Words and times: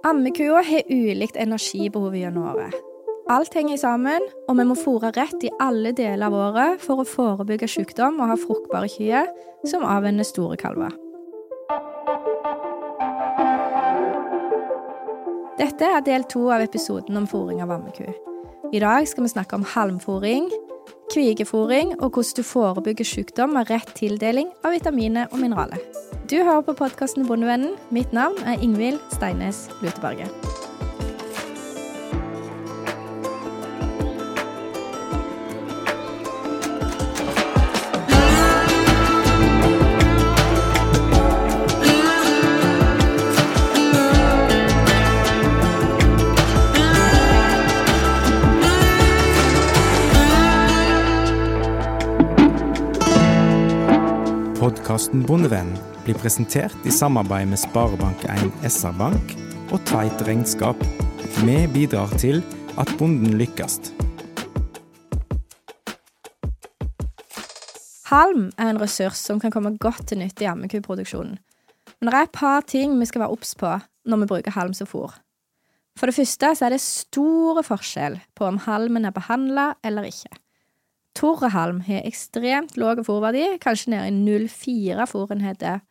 Ammekua 0.00 0.62
har 0.64 0.86
ulikt 0.88 1.36
energibehov 1.36 2.14
gjennom 2.16 2.46
året. 2.54 2.72
Alt 3.28 3.52
henger 3.54 3.76
sammen, 3.76 4.24
og 4.48 4.56
vi 4.56 4.64
må 4.64 4.74
fôre 4.78 5.10
rett 5.12 5.44
i 5.44 5.50
alle 5.60 5.92
deler 5.92 6.30
av 6.30 6.36
året 6.38 6.80
for 6.80 7.02
å 7.02 7.06
forebygge 7.06 7.68
sykdom 7.68 8.16
og 8.16 8.32
ha 8.32 8.36
fruktbare 8.40 8.88
kyr 8.88 9.28
som 9.68 9.84
avvenner 9.84 10.24
store 10.24 10.56
kalver. 10.60 10.94
Dette 15.60 15.84
er 15.84 16.06
del 16.06 16.24
to 16.32 16.46
av 16.48 16.64
episoden 16.64 17.20
om 17.20 17.28
fôring 17.28 17.60
av 17.60 17.74
ammeku. 17.76 18.08
I 18.72 18.80
dag 18.80 19.04
skal 19.10 19.26
vi 19.26 19.34
snakke 19.34 19.58
om 19.60 19.68
halmfôring, 19.68 20.48
kvigefôring 21.12 21.92
og 21.98 22.14
hvordan 22.14 22.40
du 22.40 22.42
forebygger 22.46 23.12
sykdom 23.12 23.52
med 23.58 23.68
rett 23.68 23.92
tildeling 24.00 24.48
av 24.64 24.72
vitaminer 24.78 25.28
og 25.28 25.44
mineraler. 25.44 26.09
Du 26.30 26.36
hører 26.36 26.60
på 26.60 26.72
podkasten 26.78 27.26
Bondevennen. 27.26 27.72
Mitt 27.90 28.12
navn 28.12 28.38
er 28.46 28.62
Ingvild 28.62 29.00
Steines 29.10 29.68
Luteberget. 29.82 30.49
Podkasten 54.70 55.24
Bondevennen 55.26 55.74
blir 56.04 56.14
presentert 56.14 56.84
i 56.86 56.92
samarbeid 56.94 57.48
med 57.50 57.58
Sparebank1 57.58 58.52
SR-Bank 58.68 59.32
og 59.74 59.80
Tveit 59.88 60.20
Regnskap. 60.28 60.84
Vi 61.40 61.56
bidrar 61.74 62.12
til 62.22 62.38
at 62.78 62.92
bonden 63.00 63.34
lykkes. 63.40 63.80
Halm 68.12 68.44
er 68.54 68.70
en 68.70 68.78
ressurs 68.78 69.18
som 69.18 69.40
kan 69.42 69.50
komme 69.50 69.74
godt 69.82 70.06
til 70.12 70.22
nytte 70.22 70.46
i 70.46 70.50
ammekuproduksjonen. 70.52 71.40
Men 71.98 72.12
det 72.12 72.20
er 72.20 72.28
et 72.28 72.38
par 72.38 72.62
ting 72.62 72.94
vi 73.00 73.10
skal 73.10 73.24
være 73.24 73.34
obs 73.34 73.56
på 73.58 73.72
når 74.06 74.22
vi 74.22 74.30
bruker 74.36 74.54
halm 74.54 74.76
som 74.78 74.86
fôr. 74.86 75.18
For 75.98 76.06
det 76.06 76.14
første 76.14 76.54
er 76.54 76.76
det 76.76 76.84
store 76.84 77.66
forskjell 77.66 78.20
på 78.38 78.46
om 78.46 78.62
halmen 78.70 79.10
er 79.10 79.18
behandla 79.18 79.72
eller 79.82 80.06
ikke. 80.12 80.30
Torrehalm 81.20 81.82
har 81.84 82.06
ekstremt 82.08 82.78
lav 82.80 83.02
fòrverdi, 83.04 83.58
kanskje 83.60 83.92
nede 83.92 84.08
i 84.08 84.46
0,4 84.46 85.04
fôrenheter 85.10 85.82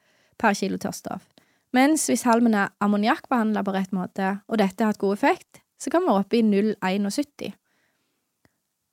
per 0.41 0.55
kilo 0.57 0.79
tørrstoff. 0.81 1.27
Mens 1.75 2.07
hvis 2.09 2.25
halmen 2.25 2.55
er 2.57 2.71
ammoniakkbehandla 2.81 3.61
på 3.61 3.75
rett 3.75 3.91
måte, 3.93 4.39
og 4.49 4.57
dette 4.57 4.81
har 4.81 4.89
hatt 4.89 5.01
god 5.01 5.19
effekt, 5.19 5.61
så 5.77 5.93
kan 5.93 6.01
vi 6.01 6.09
være 6.09 6.23
oppe 6.23 6.39
i 6.39 6.41
0,71. 6.41 7.51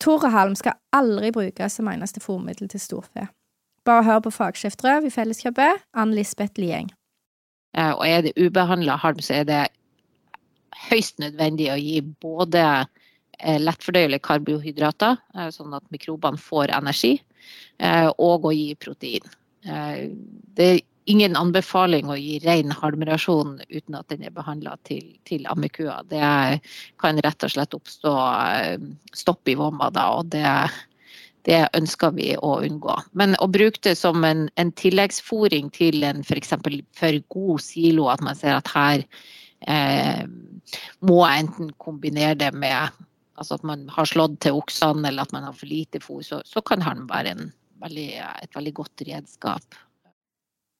Torrehalm 0.01 0.55
skal 0.61 0.77
aldri 0.93 1.33
brukes 1.33 1.79
som 1.79 1.89
eneste 1.89 2.21
fòrmiddel 2.21 2.69
til 2.69 2.85
storfe. 2.85 3.31
Bare 3.89 4.05
hør 4.05 4.21
på 4.27 4.35
fagsjef 4.35 4.77
Drøv 4.77 5.07
i 5.09 5.15
Felleskjøpet, 5.15 5.87
Ann 5.97 6.13
Lisbeth 6.13 6.61
Lieng. 6.61 6.91
Og 7.77 8.05
er 8.05 8.27
det 8.27 8.37
ubehandla 8.37 8.99
halm, 9.01 9.25
så 9.25 9.41
er 9.41 9.49
det 9.49 9.63
høyst 10.91 11.17
nødvendig 11.23 11.71
å 11.73 11.81
gi 11.81 12.03
både 12.21 12.85
lettfordøyelige 13.45 14.25
karbohydrater, 14.25 15.19
eh, 15.35 15.49
sånn 15.55 15.75
at 15.77 15.85
mikrobene 15.95 16.41
får 16.41 16.73
energi, 16.77 17.17
eh, 17.79 18.09
og 18.19 18.49
å 18.49 18.55
gi 18.55 18.75
protein. 18.75 19.35
Det 19.67 20.67
er 20.67 20.81
ingen 21.11 21.37
anbefaling 21.37 22.07
å 22.07 22.17
gi 22.19 22.39
ren 22.45 22.71
halmrasjon 22.71 23.61
uten 23.67 23.97
at 23.99 24.09
den 24.13 24.23
er 24.27 24.35
behandla 24.35 24.77
til, 24.87 25.17
til 25.27 25.47
ammekua. 25.51 26.05
Det 26.07 26.61
kan 27.03 27.19
rett 27.19 27.47
og 27.47 27.51
slett 27.51 27.75
oppstå 27.75 28.13
stopp 29.15 29.51
i 29.51 29.57
vomma 29.59 29.91
da, 29.91 30.07
og 30.21 30.31
det, 30.31 30.47
det, 31.49 31.65
ønsker 31.75 32.15
vi 32.15 32.37
å 32.39 32.61
unngå. 32.63 32.95
Men 33.19 33.35
å 33.43 33.51
bruke 33.51 33.83
det 33.83 33.97
som 33.99 34.23
en, 34.27 34.47
en 34.55 34.71
tilleggsfòring 34.71 35.73
til 35.75 36.07
en 36.07 36.23
f.eks. 36.23 36.55
For, 36.63 36.79
for 36.95 37.21
god 37.35 37.67
silo, 37.67 38.07
at 38.13 38.23
man 38.23 38.39
ser 38.39 38.55
at 38.59 38.71
her 38.75 39.03
eh, 39.67 40.23
må 41.07 41.21
jeg 41.25 41.47
enten 41.47 41.75
kombinere 41.83 42.39
det 42.39 42.53
med 42.55 43.06
altså 43.37 43.59
at 43.59 43.67
man 43.69 43.87
har 43.93 44.09
slått 44.09 44.41
til 44.45 44.59
oksene 44.59 45.09
eller 45.11 45.27
at 45.27 45.35
man 45.37 45.47
har 45.47 45.57
for 45.57 45.71
lite 45.71 46.01
fôr, 46.03 46.23
så, 46.27 46.41
så 46.45 46.63
kan 46.65 46.85
halm 46.85 47.07
være 47.11 47.37
veldig, 47.83 48.09
et 48.43 48.57
veldig 48.57 48.75
godt 48.81 49.05
redskap. 49.09 49.79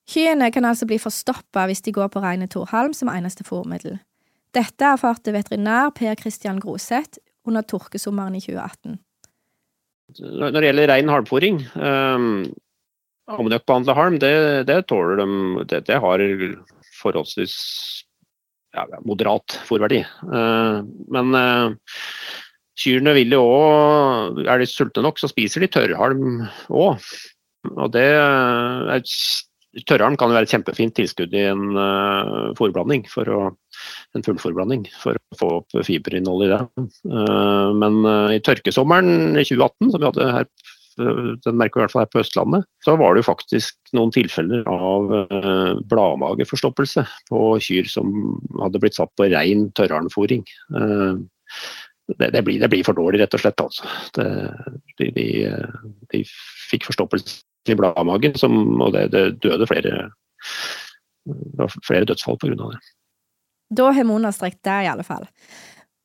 Kyrne 0.07 0.51
kan 0.55 0.65
altså 0.65 0.87
bli 0.87 0.99
forstoppa 1.01 1.65
hvis 1.67 1.83
de 1.83 1.93
går 1.95 2.11
på 2.13 2.21
rene 2.23 2.47
torhalm 2.51 2.93
som 2.95 3.11
eneste 3.11 3.43
fôrmiddel. 3.47 3.99
Dette 4.55 4.87
erfarte 4.87 5.33
veterinær 5.35 5.91
Per 5.95 6.15
Christian 6.19 6.61
Groseth 6.63 7.19
under 7.47 7.65
tørkesommeren 7.67 8.37
i 8.37 8.41
2018. 8.43 8.97
Når 10.23 10.55
det 10.55 10.69
gjelder 10.69 10.89
rein 10.93 11.11
halmfôring, 11.11 11.59
um, 11.75 12.45
ammoniakkbehandla 13.27 13.95
halm, 13.97 14.19
det, 14.23 14.31
det, 14.69 14.85
tåler 14.87 15.19
de 15.19 15.65
det, 15.67 15.81
det 15.89 15.99
har 15.99 16.23
forholdsvis 17.01 17.57
ja, 18.77 18.85
moderat 19.03 19.57
fôrverdi. 19.67 19.99
Uh, 20.23 20.79
men 21.11 21.35
uh, 21.35 21.75
Kyrne 22.77 23.15
vil 23.17 23.33
jo 23.33 23.41
òg 23.41 24.43
Er 24.45 24.61
de 24.61 24.69
sultne 24.69 25.05
nok, 25.05 25.19
så 25.19 25.29
spiser 25.31 25.63
de 25.63 25.71
tørrhalm 25.73 26.45
òg. 26.69 27.03
Og 27.73 27.91
det 27.91 28.05
er, 28.13 29.01
Tørrhalm 29.85 30.15
kan 30.17 30.31
jo 30.31 30.37
være 30.37 30.47
et 30.47 30.53
kjempefint 30.53 30.95
tilskudd 30.97 31.33
i 31.37 31.43
en 31.51 31.75
uh, 31.77 32.53
fôrblanding, 32.57 33.03
for 33.11 33.29
å, 33.29 33.41
en 34.17 34.25
fullforblanding, 34.25 34.87
for 35.03 35.19
å 35.19 35.37
få 35.37 35.49
opp 35.59 35.77
fiberinnholdet 35.85 36.47
i 36.47 36.53
det. 36.53 36.87
Uh, 37.11 37.75
men 37.77 37.99
uh, 38.07 38.33
i 38.33 38.41
tørkesommeren 38.41 39.37
i 39.37 39.45
2018, 39.45 39.91
som 39.91 40.01
vi 40.01 40.09
hadde 40.09 40.33
her 40.39 40.49
den 40.97 41.59
merker 41.59 41.77
vi 41.77 41.83
i 41.83 41.83
hvert 41.83 41.91
fall 41.93 42.01
her 42.01 42.09
på 42.09 42.21
Østlandet, 42.23 42.63
så 42.81 42.95
var 42.97 43.13
det 43.13 43.21
jo 43.21 43.27
faktisk 43.27 43.91
noen 43.93 44.09
tilfeller 44.09 44.63
av 44.65 45.11
bladmageforstoppelse 45.91 47.03
på 47.29 47.41
kyr 47.61 47.85
som 47.91 48.15
hadde 48.57 48.81
blitt 48.81 48.97
satt 48.97 49.11
på 49.13 49.27
rein 49.29 49.67
tørrhalmfôring. 49.77 50.41
Det, 52.07 52.29
det, 52.31 52.41
blir, 52.43 52.59
det, 52.59 52.69
blir, 52.71 52.85
for 52.87 52.95
dårlig, 52.95 53.19
rett 53.21 53.35
og 53.35 53.41
slett. 53.43 53.61
Altså. 53.61 53.87
Det, 54.15 54.27
de, 54.99 55.09
de, 55.15 55.25
de, 56.13 56.21
fikk 56.71 56.87
forstoppelse 56.87 57.43
i 57.67 57.75
bladmagen, 57.75 58.37
som, 58.39 58.53
og 58.81 58.95
det, 58.95 59.25
døde 59.43 59.67
flere, 59.67 60.05
flere 61.83 62.07
dødsfall 62.07 62.39
pga. 62.39 62.55
det. 62.55 62.79
Da 63.75 63.89
har 63.91 64.07
vi 64.07 64.15
understreket 64.15 64.63
det, 64.63 64.77
i 64.85 64.91
alle 64.93 65.03
fall. 65.03 65.27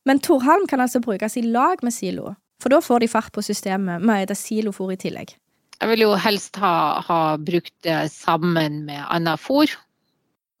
Men 0.03 0.19
torhalm 0.19 0.67
kan 0.67 0.83
altså 0.83 0.99
brukes 0.99 1.37
i 1.39 1.45
lag 1.47 1.79
med 1.83 1.95
silo, 1.95 2.33
for 2.59 2.73
da 2.73 2.81
får 2.83 3.05
de 3.05 3.11
fart 3.11 3.31
på 3.31 3.43
systemet 3.45 4.03
med 4.03 4.27
et 4.27 4.37
silofôr 4.37 4.91
i 4.91 4.99
tillegg. 4.99 5.37
Jeg 5.79 5.91
vil 5.91 6.03
jo 6.05 6.13
helst 6.19 6.59
ha, 6.59 6.99
ha 7.03 7.21
brukt 7.39 7.73
det 7.83 8.11
sammen 8.11 8.83
med 8.87 9.03
annet 9.07 9.39
fôr, 9.39 9.71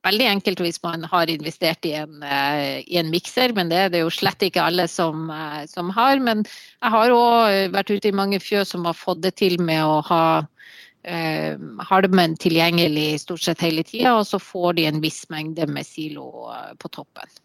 veldig 0.03 0.27
enkelt 0.29 0.63
hvis 0.63 0.81
man 0.83 1.05
har 1.09 1.31
investert 1.31 1.85
i 1.87 1.93
en, 1.99 2.23
uh, 2.23 2.79
i 2.81 2.97
en 2.99 3.11
mikser, 3.13 3.53
men 3.55 3.71
det 3.71 3.79
er 3.79 3.93
det 3.93 4.03
jo 4.03 4.11
slett 4.13 4.43
ikke 4.45 4.63
alle 4.63 4.87
som, 4.91 5.29
uh, 5.31 5.63
som 5.69 5.91
har. 5.95 6.19
Men 6.23 6.43
jeg 6.45 6.95
har 6.95 7.15
òg 7.15 7.75
vært 7.75 7.93
ute 7.93 8.11
i 8.11 8.15
mange 8.15 8.41
fjøs 8.43 8.73
som 8.75 8.87
har 8.89 8.97
fått 8.97 9.23
det 9.25 9.35
til 9.41 9.59
med 9.63 9.83
å 9.85 10.01
ha 10.09 10.25
uh, 10.43 11.53
halmen 11.91 12.35
tilgjengelig 12.41 13.23
stort 13.23 13.45
sett 13.45 13.63
hele 13.63 13.85
tida, 13.87 14.17
og 14.19 14.27
så 14.29 14.41
får 14.41 14.79
de 14.79 14.89
en 14.91 15.01
viss 15.03 15.23
mengde 15.33 15.67
med 15.71 15.87
silo 15.87 16.49
på 16.79 16.91
toppen. 16.91 17.39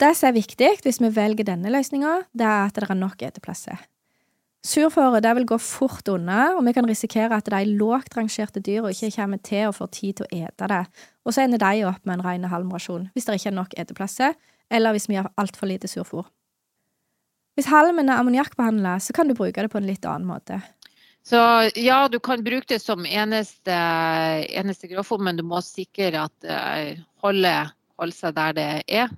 Det 0.00 0.14
som 0.16 0.30
er 0.30 0.38
viktig 0.38 0.68
hvis 0.80 1.00
vi 1.02 1.10
velger 1.12 1.50
denne 1.52 1.72
løsninga, 1.72 2.22
det 2.32 2.46
er 2.48 2.70
at 2.70 2.78
det 2.78 2.86
er 2.88 2.96
nok 2.96 3.20
eteplasser. 3.26 3.82
Surføre 4.60 5.22
vil 5.38 5.46
gå 5.48 5.56
fort 5.56 6.08
unna, 6.12 6.50
og 6.58 6.66
vi 6.66 6.74
kan 6.76 6.84
risikere 6.88 7.32
at 7.32 7.46
de 7.48 7.76
lågt 7.78 8.16
rangerte 8.18 8.60
dyra 8.60 8.90
ikke 8.92 9.14
kommer 9.14 9.40
til 9.40 9.70
å 9.70 9.72
få 9.72 9.86
tid 9.88 10.18
til 10.18 10.26
å 10.26 10.42
ete 10.44 10.68
det, 10.68 10.82
og 11.24 11.32
så 11.32 11.46
ender 11.46 11.62
de 11.62 11.86
opp 11.88 12.04
med 12.04 12.18
en 12.18 12.26
ren 12.26 12.44
halmrasjon 12.52 13.08
hvis 13.14 13.24
det 13.24 13.38
ikke 13.38 13.48
er 13.54 13.56
nok 13.56 13.78
eteplasser, 13.80 14.36
eller 14.70 14.92
hvis 14.92 15.08
vi 15.08 15.16
har 15.16 15.30
altfor 15.40 15.70
lite 15.70 15.88
surfôr. 15.88 16.28
Hvis 17.56 17.70
halmen 17.72 18.12
er 18.12 18.20
ammoniakkbehandla, 18.20 18.98
så 19.00 19.16
kan 19.16 19.28
du 19.28 19.34
bruke 19.34 19.64
det 19.64 19.72
på 19.72 19.80
en 19.80 19.88
litt 19.88 20.04
annen 20.04 20.28
måte. 20.28 20.60
Så 21.26 21.40
ja, 21.76 22.04
du 22.08 22.18
kan 22.20 22.44
bruke 22.44 22.68
det 22.68 22.80
som 22.82 23.04
eneste, 23.04 23.76
eneste 24.52 24.88
grovfôr, 24.92 25.20
men 25.24 25.40
du 25.40 25.44
må 25.44 25.60
sikre 25.64 26.26
at 26.26 26.36
det 26.44 26.60
uh, 26.60 27.02
holder, 27.24 27.72
holder 28.00 28.16
seg 28.16 28.36
der 28.36 28.56
det 28.56 28.68
er. 28.88 29.12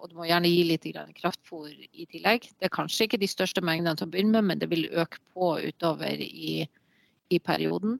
Og 0.00 0.10
du 0.10 0.16
må 0.16 0.26
gjerne 0.28 0.48
gi 0.48 0.64
litt 0.64 0.86
kraftfôr 1.18 1.68
i 1.70 2.06
tillegg. 2.08 2.48
Det 2.58 2.68
er 2.68 2.74
kanskje 2.74 3.06
ikke 3.06 3.20
de 3.20 3.28
største 3.28 3.62
mengdene 3.64 3.96
til 3.98 4.08
å 4.08 4.12
begynne 4.12 4.40
med, 4.40 4.48
men 4.48 4.62
det 4.62 4.70
vil 4.72 4.88
øke 4.90 5.20
på 5.34 5.52
utover 5.60 6.22
i, 6.24 6.64
i 7.28 7.38
perioden. 7.38 7.98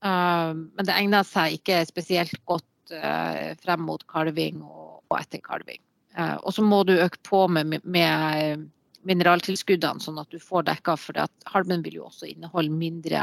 Uh, 0.00 0.54
men 0.54 0.86
det 0.86 0.96
egner 0.96 1.26
seg 1.28 1.58
ikke 1.58 1.82
spesielt 1.88 2.38
godt 2.48 2.94
uh, 2.94 3.52
frem 3.60 3.82
mot 3.84 4.04
kalving 4.08 4.62
og, 4.64 5.02
og 5.10 5.16
etter 5.18 5.42
kalving. 5.44 5.82
Uh, 6.16 6.38
og 6.38 6.54
så 6.56 6.64
må 6.64 6.82
du 6.88 6.94
øke 6.96 7.20
på 7.26 7.44
med, 7.52 7.80
med, 7.84 8.68
mineraltilskuddene, 9.08 10.02
sånn 10.04 10.18
at 10.20 10.28
du 10.32 10.40
får 10.42 10.66
dekka, 10.68 10.96
for 11.00 11.16
halmen 11.54 11.84
vil 11.84 12.00
jo 12.00 12.08
også 12.10 12.26
inneholde 12.28 12.74
mindre, 12.74 13.22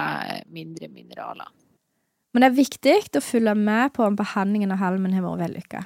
mindre 0.49 0.89
mineraler. 0.89 1.51
Men 2.33 2.43
det 2.43 2.47
er 2.49 2.57
viktig 2.57 2.95
å 3.19 3.21
følge 3.21 3.53
med 3.57 3.93
på 3.93 4.05
om 4.05 4.17
behandlingen 4.17 4.73
av 4.73 4.81
halmen 4.81 5.13
har 5.13 5.25
vært 5.25 5.43
vellykka. 5.45 5.83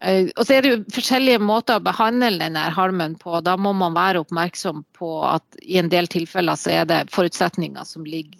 Eh, 0.00 0.30
og 0.36 0.46
så 0.46 0.56
er 0.56 0.64
det 0.64 0.70
jo 0.72 0.82
forskjellige 0.94 1.40
måter 1.44 1.76
å 1.76 1.84
behandle 1.84 2.32
denne 2.40 2.62
halmen 2.72 3.16
på. 3.20 3.36
Da 3.44 3.56
må 3.60 3.72
man 3.76 3.96
være 3.96 4.22
oppmerksom 4.24 4.84
på 4.96 5.10
at 5.28 5.60
i 5.60 5.76
en 5.80 5.90
del 5.92 6.08
tilfeller 6.10 6.56
så 6.56 6.72
er 6.80 6.88
det 6.88 7.02
forutsetninger 7.12 7.84
som, 7.88 8.06
ligger, 8.08 8.38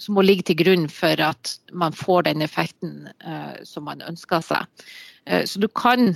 som 0.00 0.16
må 0.16 0.24
ligge 0.24 0.48
til 0.48 0.60
grunn 0.62 0.86
for 0.92 1.20
at 1.20 1.52
man 1.72 1.96
får 1.96 2.30
den 2.30 2.44
effekten 2.46 3.10
uh, 3.26 3.60
som 3.68 3.84
man 3.88 4.04
ønsker 4.08 4.44
seg. 4.44 4.88
Uh, 5.28 5.44
så 5.44 5.60
du 5.60 5.68
kan 5.68 6.14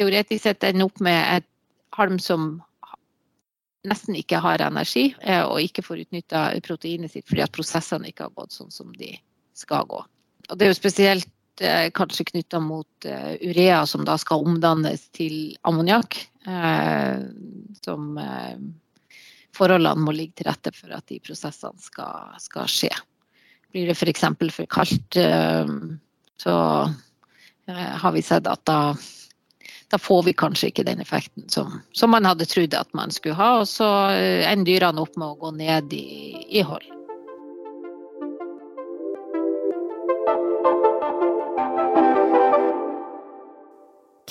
teoretisk 0.00 0.48
sett 0.48 0.66
ende 0.66 0.88
opp 0.88 0.98
med 1.04 1.22
et 1.38 1.48
halm 1.94 2.18
som 2.22 2.56
nesten 3.86 4.16
ikke 4.18 4.40
har 4.42 4.62
energi, 4.62 5.12
uh, 5.22 5.44
og 5.46 5.62
ikke 5.62 5.84
får 5.86 6.02
utnytta 6.08 6.48
proteinet 6.66 7.14
sitt 7.14 7.28
fordi 7.30 7.46
at 7.46 7.54
prosessene 7.54 8.10
ikke 8.10 8.26
har 8.26 8.34
gått 8.34 8.58
sånn 8.58 8.74
som 8.74 8.90
de 8.98 9.14
skal 9.54 9.86
gå. 9.86 10.02
Og 10.50 10.58
det 10.58 10.66
er 10.66 10.74
jo 10.74 10.80
spesielt 10.80 11.30
kanskje 11.94 12.26
knytta 12.30 12.60
mot 12.62 13.06
uh, 13.06 13.32
urea, 13.40 13.82
som 13.86 14.04
da 14.06 14.16
skal 14.20 14.44
omdannes 14.46 15.08
til 15.16 15.54
ammoniakk. 15.68 16.18
Uh, 16.46 17.22
som 17.84 18.18
forholdene 19.54 20.02
må 20.02 20.14
ligge 20.16 20.40
til 20.40 20.48
rette 20.48 20.72
for 20.74 20.92
at 20.94 21.06
de 21.10 21.20
prosessene 21.22 21.82
skal, 21.82 22.36
skal 22.42 22.70
skje. 22.70 22.92
Blir 23.72 23.90
det 23.90 23.96
f.eks. 23.96 24.24
for, 24.38 24.52
for 24.54 24.70
kaldt, 24.70 25.18
så 26.42 26.54
har 27.66 28.14
vi 28.14 28.22
sett 28.24 28.48
at 28.50 28.62
da, 28.68 28.94
da, 29.92 30.00
får 30.00 30.24
vi 30.28 30.34
kanskje 30.36 30.70
ikke 30.72 30.86
den 30.88 31.02
effekten 31.04 31.48
som, 31.52 31.78
som 31.96 32.12
man 32.12 32.28
hadde 32.28 32.48
trodd 32.48 32.74
at 32.76 32.90
man 32.96 33.14
skulle 33.14 33.38
ha. 33.38 33.52
Og 33.62 33.68
så 33.70 33.88
ender 34.14 34.68
dyrene 34.68 35.04
opp 35.04 35.16
med 35.16 35.34
å 35.34 35.40
gå 35.46 35.54
ned 35.58 35.94
i, 35.96 36.06
i 36.52 36.64
hold. 36.66 37.01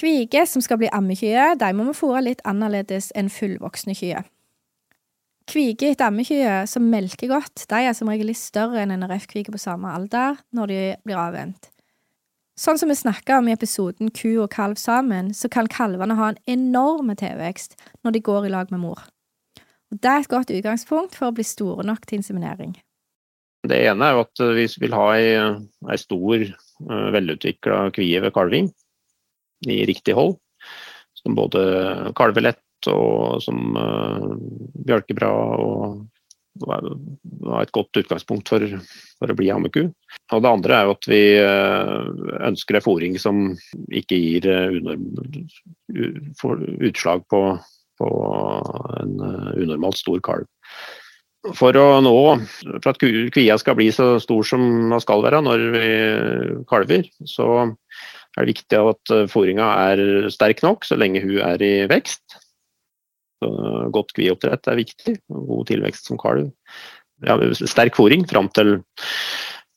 Kvige 0.01 0.48
som 0.50 0.63
skal 0.65 0.80
bli 0.81 0.88
ammekyer, 0.89 1.53
de 1.62 1.68
må 1.77 1.83
vi 1.86 1.94
fôre 1.94 2.24
litt 2.25 2.39
annerledes 2.50 3.12
enn 3.13 3.27
fullvoksne 3.30 3.94
kyer. 3.94 4.24
Kvige 5.51 5.92
etter 5.92 6.07
ammekyer 6.07 6.65
som 6.69 6.88
melker 6.89 7.30
godt, 7.30 7.68
de 7.69 7.81
er 7.86 7.94
som 7.94 8.09
regel 8.09 8.31
litt 8.31 8.39
større 8.39 8.81
enn 8.81 8.95
NRF-kvige 8.95 9.53
på 9.53 9.62
samme 9.62 9.92
alder 9.94 10.39
når 10.57 10.74
de 10.74 10.80
blir 11.06 11.21
avvent. 11.21 11.69
Sånn 12.57 12.81
som 12.81 12.89
vi 12.89 12.98
snakka 12.98 13.38
om 13.38 13.51
i 13.51 13.53
episoden 13.53 14.09
Ku 14.09 14.42
og 14.42 14.50
kalv 14.56 14.81
sammen, 14.81 15.36
så 15.38 15.51
kan 15.53 15.69
kalvene 15.69 16.18
ha 16.18 16.31
en 16.31 16.42
enorm 16.50 17.13
tilvekst 17.13 17.77
når 18.01 18.18
de 18.18 18.25
går 18.25 18.50
i 18.50 18.53
lag 18.57 18.74
med 18.74 18.81
mor. 18.81 19.06
Og 19.94 20.01
Det 20.01 20.09
er 20.09 20.25
et 20.25 20.33
godt 20.33 20.50
utgangspunkt 20.50 21.13
for 21.13 21.30
å 21.30 21.36
bli 21.38 21.45
store 21.45 21.86
nok 21.86 22.07
til 22.07 22.24
inseminering. 22.24 22.74
Det 23.69 23.83
ene 23.86 24.09
er 24.09 24.25
at 24.25 24.48
vi 24.57 24.65
vil 24.81 24.98
ha 24.98 25.09
ei, 25.13 25.33
ei 25.94 25.98
stor, 26.01 26.42
eh, 26.42 27.09
velutvikla 27.13 27.92
kvie 27.94 28.21
ved 28.25 28.33
kalving 28.33 28.74
i 29.69 29.84
riktig 29.90 30.16
hold. 30.18 30.38
Som 31.22 31.38
både 31.38 31.62
kalver 32.18 32.50
lett 32.50 32.90
og 32.90 33.42
som 33.46 33.75
uh, 33.78 34.31
bjølker 34.86 35.18
bra 35.18 35.31
og 35.62 36.08
var 36.62 36.84
et 37.62 37.72
godt 37.72 38.02
utgangspunkt 38.02 38.50
for, 38.52 38.63
for 39.19 39.31
å 39.31 39.36
bli 39.38 39.52
ammeku. 39.54 39.86
Og 40.36 40.42
det 40.44 40.50
andre 40.50 40.78
er 40.78 40.88
jo 40.88 40.96
at 40.98 41.08
vi 41.10 41.22
uh, 41.40 42.10
ønsker 42.50 42.78
en 42.78 42.86
fòring 42.86 43.19
som 43.22 43.44
ikke 43.88 44.19
gir 44.19 44.50
uh, 44.50 44.74
utslag 46.90 47.24
på, 47.31 47.44
på 48.02 48.10
en 49.00 49.16
unormalt 49.22 50.02
stor 50.02 50.19
kalv. 50.25 50.50
For 51.58 51.74
å 51.74 51.86
nå, 52.06 52.18
for 52.84 52.92
at 52.92 53.00
kvia 53.02 53.56
skal 53.58 53.78
bli 53.80 53.88
så 53.96 54.19
stor 54.22 54.46
som 54.46 54.62
den 54.92 55.02
skal 55.02 55.24
være 55.25 55.40
når 55.42 55.63
vi 55.74 55.88
kalver, 56.69 57.08
så 57.25 57.48
er 58.38 58.45
det 58.45 58.54
viktig 58.54 58.80
at 58.80 59.13
eh, 59.13 59.28
fôringa 59.31 59.68
er 59.92 60.30
sterk 60.33 60.63
nok 60.66 60.88
så 60.88 60.98
lenge 61.00 61.24
hun 61.24 61.38
er 61.44 61.62
i 61.66 61.74
vekst. 61.92 62.39
Så 63.42 63.51
godt 63.94 64.13
kvioppdrett 64.16 64.69
er 64.69 64.80
viktig, 64.80 65.16
god 65.28 65.68
tilvekst 65.72 66.12
som 66.12 66.19
kalv. 66.22 66.51
Ja, 67.25 67.38
sterk 67.69 67.98
fôring 67.98 68.24
fram 68.30 68.50
til 68.54 68.78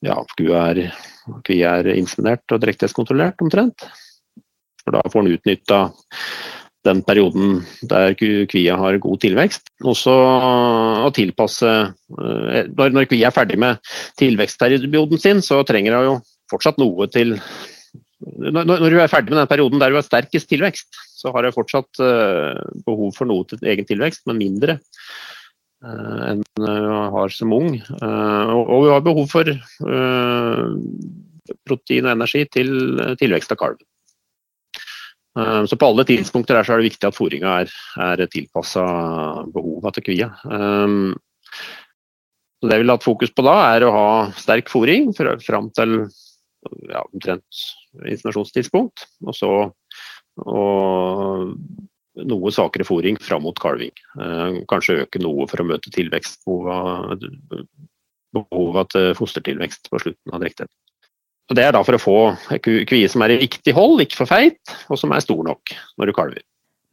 ja, 0.05 0.19
kua 0.37 0.67
er, 0.71 0.83
kvia 1.47 1.79
er 1.81 1.95
inseminert 1.95 2.45
og 2.53 2.61
drektighetskontrollert 2.62 3.41
omtrent. 3.45 3.87
For 4.85 4.97
da 4.97 5.00
får 5.09 5.25
en 5.25 5.33
utnytta 5.33 5.81
den 6.85 7.00
perioden 7.05 7.62
der 7.89 8.12
kvia 8.17 8.77
har 8.77 9.00
god 9.00 9.23
tilvekst. 9.25 9.71
Også 9.89 10.12
å 10.12 11.11
tilpasse 11.17 11.71
eh, 11.73 12.69
Når 12.69 13.09
kvia 13.09 13.31
er 13.31 13.37
ferdig 13.37 13.59
med 13.61 13.81
tilvekstperioden 14.21 15.21
sin, 15.21 15.41
så 15.45 15.62
trenger 15.65 15.97
hun 15.97 16.11
jo 16.11 16.19
fortsatt 16.53 16.81
noe 16.81 17.09
til 17.09 17.39
når, 18.25 18.65
når, 18.65 18.91
du 18.91 19.00
er 19.00 19.11
ferdig 19.11 19.32
med 19.32 19.43
den 19.43 19.50
perioden 19.50 19.81
der 19.82 19.93
du 19.93 19.99
har 19.99 20.06
sterkest 20.06 20.49
tilvekst, 20.50 20.97
så 21.19 21.32
har 21.35 21.47
jeg 21.47 21.56
fortsatt 21.56 22.03
uh, 22.03 22.56
behov 22.87 23.15
for 23.17 23.29
noe 23.29 23.47
til 23.49 23.65
egen 23.71 23.88
tilvekst, 23.88 24.25
men 24.29 24.41
mindre 24.41 24.79
uh, 25.85 26.21
enn 26.31 26.44
uh, 26.61 27.11
har 27.15 27.35
som 27.35 27.53
ung. 27.56 27.76
og, 28.00 28.76
vi 28.87 28.93
har 28.93 29.05
behov 29.05 29.29
for 29.32 29.50
protein 31.69 32.09
og 32.09 32.15
energi 32.15 32.44
til 32.53 32.71
tilvekst 33.21 33.53
av 33.53 33.61
kalv. 33.61 33.82
Så 35.35 35.75
på 35.76 35.87
alle 35.91 36.05
tidspunkter 36.06 36.55
er 36.56 36.69
det 36.69 36.87
viktig 36.87 37.09
at 37.09 37.17
fôringa 37.17 37.56
er, 37.65 37.73
er 38.00 38.23
tilpassa 38.31 38.85
behova 39.50 39.91
til 39.93 40.05
kvia. 40.06 40.29
Så 42.62 42.71
det 42.71 42.79
vi 42.79 42.85
vil 42.85 42.93
ha 42.94 42.97
fokus 43.03 43.35
på 43.35 43.43
da, 43.44 43.56
er 43.75 43.85
å 43.85 43.91
ha 43.93 44.06
sterk 44.38 44.71
fôring 44.71 45.11
fram 45.19 45.73
til 45.75 45.97
ja, 46.87 47.03
omtrent 47.03 47.65
installasjonstidspunkt. 48.02 49.06
Og 49.26 49.37
så 49.37 49.50
og 50.43 51.55
noe 52.14 52.52
svakere 52.55 52.87
fòring 52.87 53.19
fram 53.23 53.43
mot 53.46 53.58
kalving. 53.61 53.94
Eh, 54.19 54.62
kanskje 54.70 55.02
øke 55.05 55.19
noe 55.23 55.46
for 55.50 55.62
å 55.62 55.69
møte 55.69 55.93
tilvekstbehovet 55.94 58.88
til 58.94 59.06
fostertilvekst 59.19 59.91
på 59.91 60.00
slutten 60.02 60.35
av 60.35 60.43
drektigheten. 60.43 60.76
Det 61.55 61.61
er 61.61 61.75
da 61.76 61.82
for 61.85 61.99
å 61.99 62.00
få 62.00 62.19
kvie 62.64 63.08
som 63.11 63.23
er 63.23 63.35
i 63.35 63.43
riktig 63.43 63.73
hold, 63.76 64.00
ikke 64.00 64.23
for 64.23 64.31
feit, 64.31 64.62
og 64.88 64.97
som 64.97 65.12
er 65.12 65.20
stor 65.20 65.43
nok 65.44 65.75
når 66.00 66.08
du 66.08 66.12
kalver. 66.17 66.43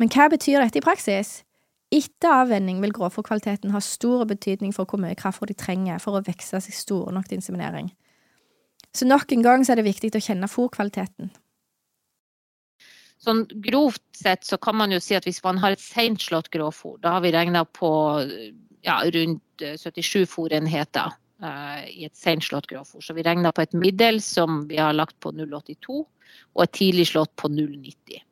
Men 0.01 0.11
hva 0.11 0.25
betyr 0.33 0.59
dette 0.59 0.81
i 0.81 0.83
praksis? 0.83 1.29
Etter 1.91 2.33
avvenning 2.33 2.81
vil 2.83 2.95
grovfòrkvaliteten 2.95 3.71
ha 3.71 3.79
stor 3.83 4.25
betydning 4.27 4.71
for 4.75 4.87
hvor 4.87 4.99
mye 4.99 5.15
kraftfôr 5.15 5.51
de 5.51 5.59
trenger 5.59 6.03
for 6.03 6.17
å 6.17 6.25
vokse 6.25 6.59
seg 6.63 6.73
store 6.75 7.11
nok 7.15 7.29
til 7.29 7.39
inseminering. 7.39 7.87
Så 8.95 9.07
nok 9.07 9.31
en 9.31 9.45
gang 9.45 9.63
så 9.63 9.73
er 9.73 9.79
det 9.79 9.87
viktig 9.87 10.11
å 10.17 10.23
kjenne 10.23 10.49
fôrkvaliteten. 10.51 11.31
Sånn 13.21 13.43
grovt 13.63 14.03
sett 14.17 14.47
så 14.47 14.57
kan 14.57 14.75
man 14.79 14.91
jo 14.91 14.99
si 15.03 15.15
at 15.15 15.27
hvis 15.27 15.43
man 15.45 15.59
har 15.61 15.75
et 15.75 15.83
seinslått 15.83 16.49
grovfôr, 16.53 16.97
da 17.03 17.15
har 17.15 17.23
vi 17.23 17.33
regna 17.35 17.63
på 17.69 17.91
ja, 18.81 18.97
rundt 19.13 19.61
77 19.61 20.25
fôrenheter 20.25 21.13
uh, 21.45 21.83
i 21.85 22.07
et 22.07 22.17
seinslått 22.17 22.67
grovfôr. 22.71 23.05
Så 23.05 23.13
vi 23.13 23.25
regna 23.27 23.53
på 23.53 23.63
et 23.63 23.77
middel 23.77 24.19
som 24.25 24.65
vi 24.67 24.81
har 24.81 24.97
lagt 24.97 25.19
på 25.21 25.31
0,82, 25.37 26.01
og 26.01 26.65
et 26.65 26.75
tidlig 26.75 27.11
slått 27.13 27.35
på 27.37 27.51
0,90. 27.53 28.25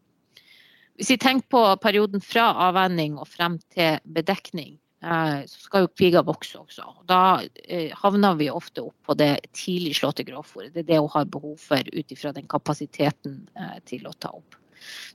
Hvis 1.00 1.14
vi 1.14 1.22
tenker 1.22 1.48
på 1.54 1.64
perioden 1.80 2.20
fra 2.26 2.50
avvenning 2.68 3.22
og 3.22 3.30
frem 3.30 3.60
til 3.72 4.02
bedekning, 4.10 4.74
Eh, 4.74 4.89
så 5.00 5.62
skal 5.64 5.86
jo 5.86 5.92
kviga 5.96 6.22
vokse 6.28 6.60
også. 6.60 6.84
Da 7.08 7.40
eh, 7.64 7.94
havner 7.96 8.36
vi 8.40 8.50
ofte 8.52 8.84
opp 8.84 8.98
på 9.08 9.16
det 9.20 9.32
tidlig 9.56 9.94
slåtte 9.96 10.26
grovfòret. 10.28 10.74
Det 10.74 10.84
er 10.84 10.90
det 10.90 11.00
hun 11.00 11.12
har 11.14 11.30
behov 11.32 11.56
for 11.62 11.80
ut 11.80 12.12
ifra 12.12 12.34
den 12.36 12.50
kapasiteten 12.52 13.38
eh, 13.56 13.78
til 13.88 14.10
å 14.10 14.16
ta 14.20 14.34
opp. 14.36 14.58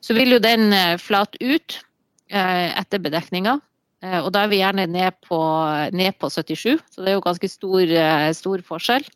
Så 0.00 0.16
vil 0.16 0.32
jo 0.32 0.40
den 0.44 0.72
flate 1.00 1.40
ut 1.40 1.78
etter 2.28 3.00
bedekninga. 3.00 3.54
Og 4.20 4.28
da 4.34 4.42
er 4.44 4.50
vi 4.52 4.58
gjerne 4.58 4.84
ned 4.92 5.16
på, 5.24 5.38
ned 5.96 6.18
på 6.20 6.28
77, 6.28 6.82
så 6.92 7.00
det 7.00 7.12
er 7.12 7.16
jo 7.16 7.22
ganske 7.24 7.48
stor, 7.48 7.92
stor 8.36 8.64
forskjell. 8.66 9.06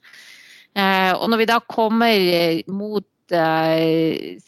Og 1.18 1.26
når 1.28 1.42
vi 1.42 1.48
da 1.50 1.58
kommer 1.68 2.30
mot 2.72 3.36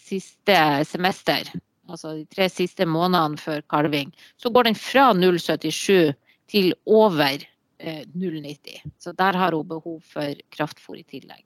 siste 0.00 0.56
semester, 0.88 1.52
altså 1.90 2.14
de 2.18 2.26
tre 2.30 2.48
siste 2.52 2.86
månedene 2.88 3.40
før 3.40 3.62
kalving, 3.70 4.12
så 4.40 4.52
går 4.54 4.70
den 4.70 4.78
fra 4.78 5.10
0,77 5.16 6.12
til 6.50 6.72
over 6.86 7.42
eh, 7.78 8.02
0,90. 8.14 8.82
Så 8.98 9.14
der 9.18 9.38
har 9.38 9.56
hun 9.56 9.68
behov 9.68 10.00
for 10.12 10.42
kraftfôr 10.54 11.00
i 11.00 11.06
tillegg. 11.06 11.44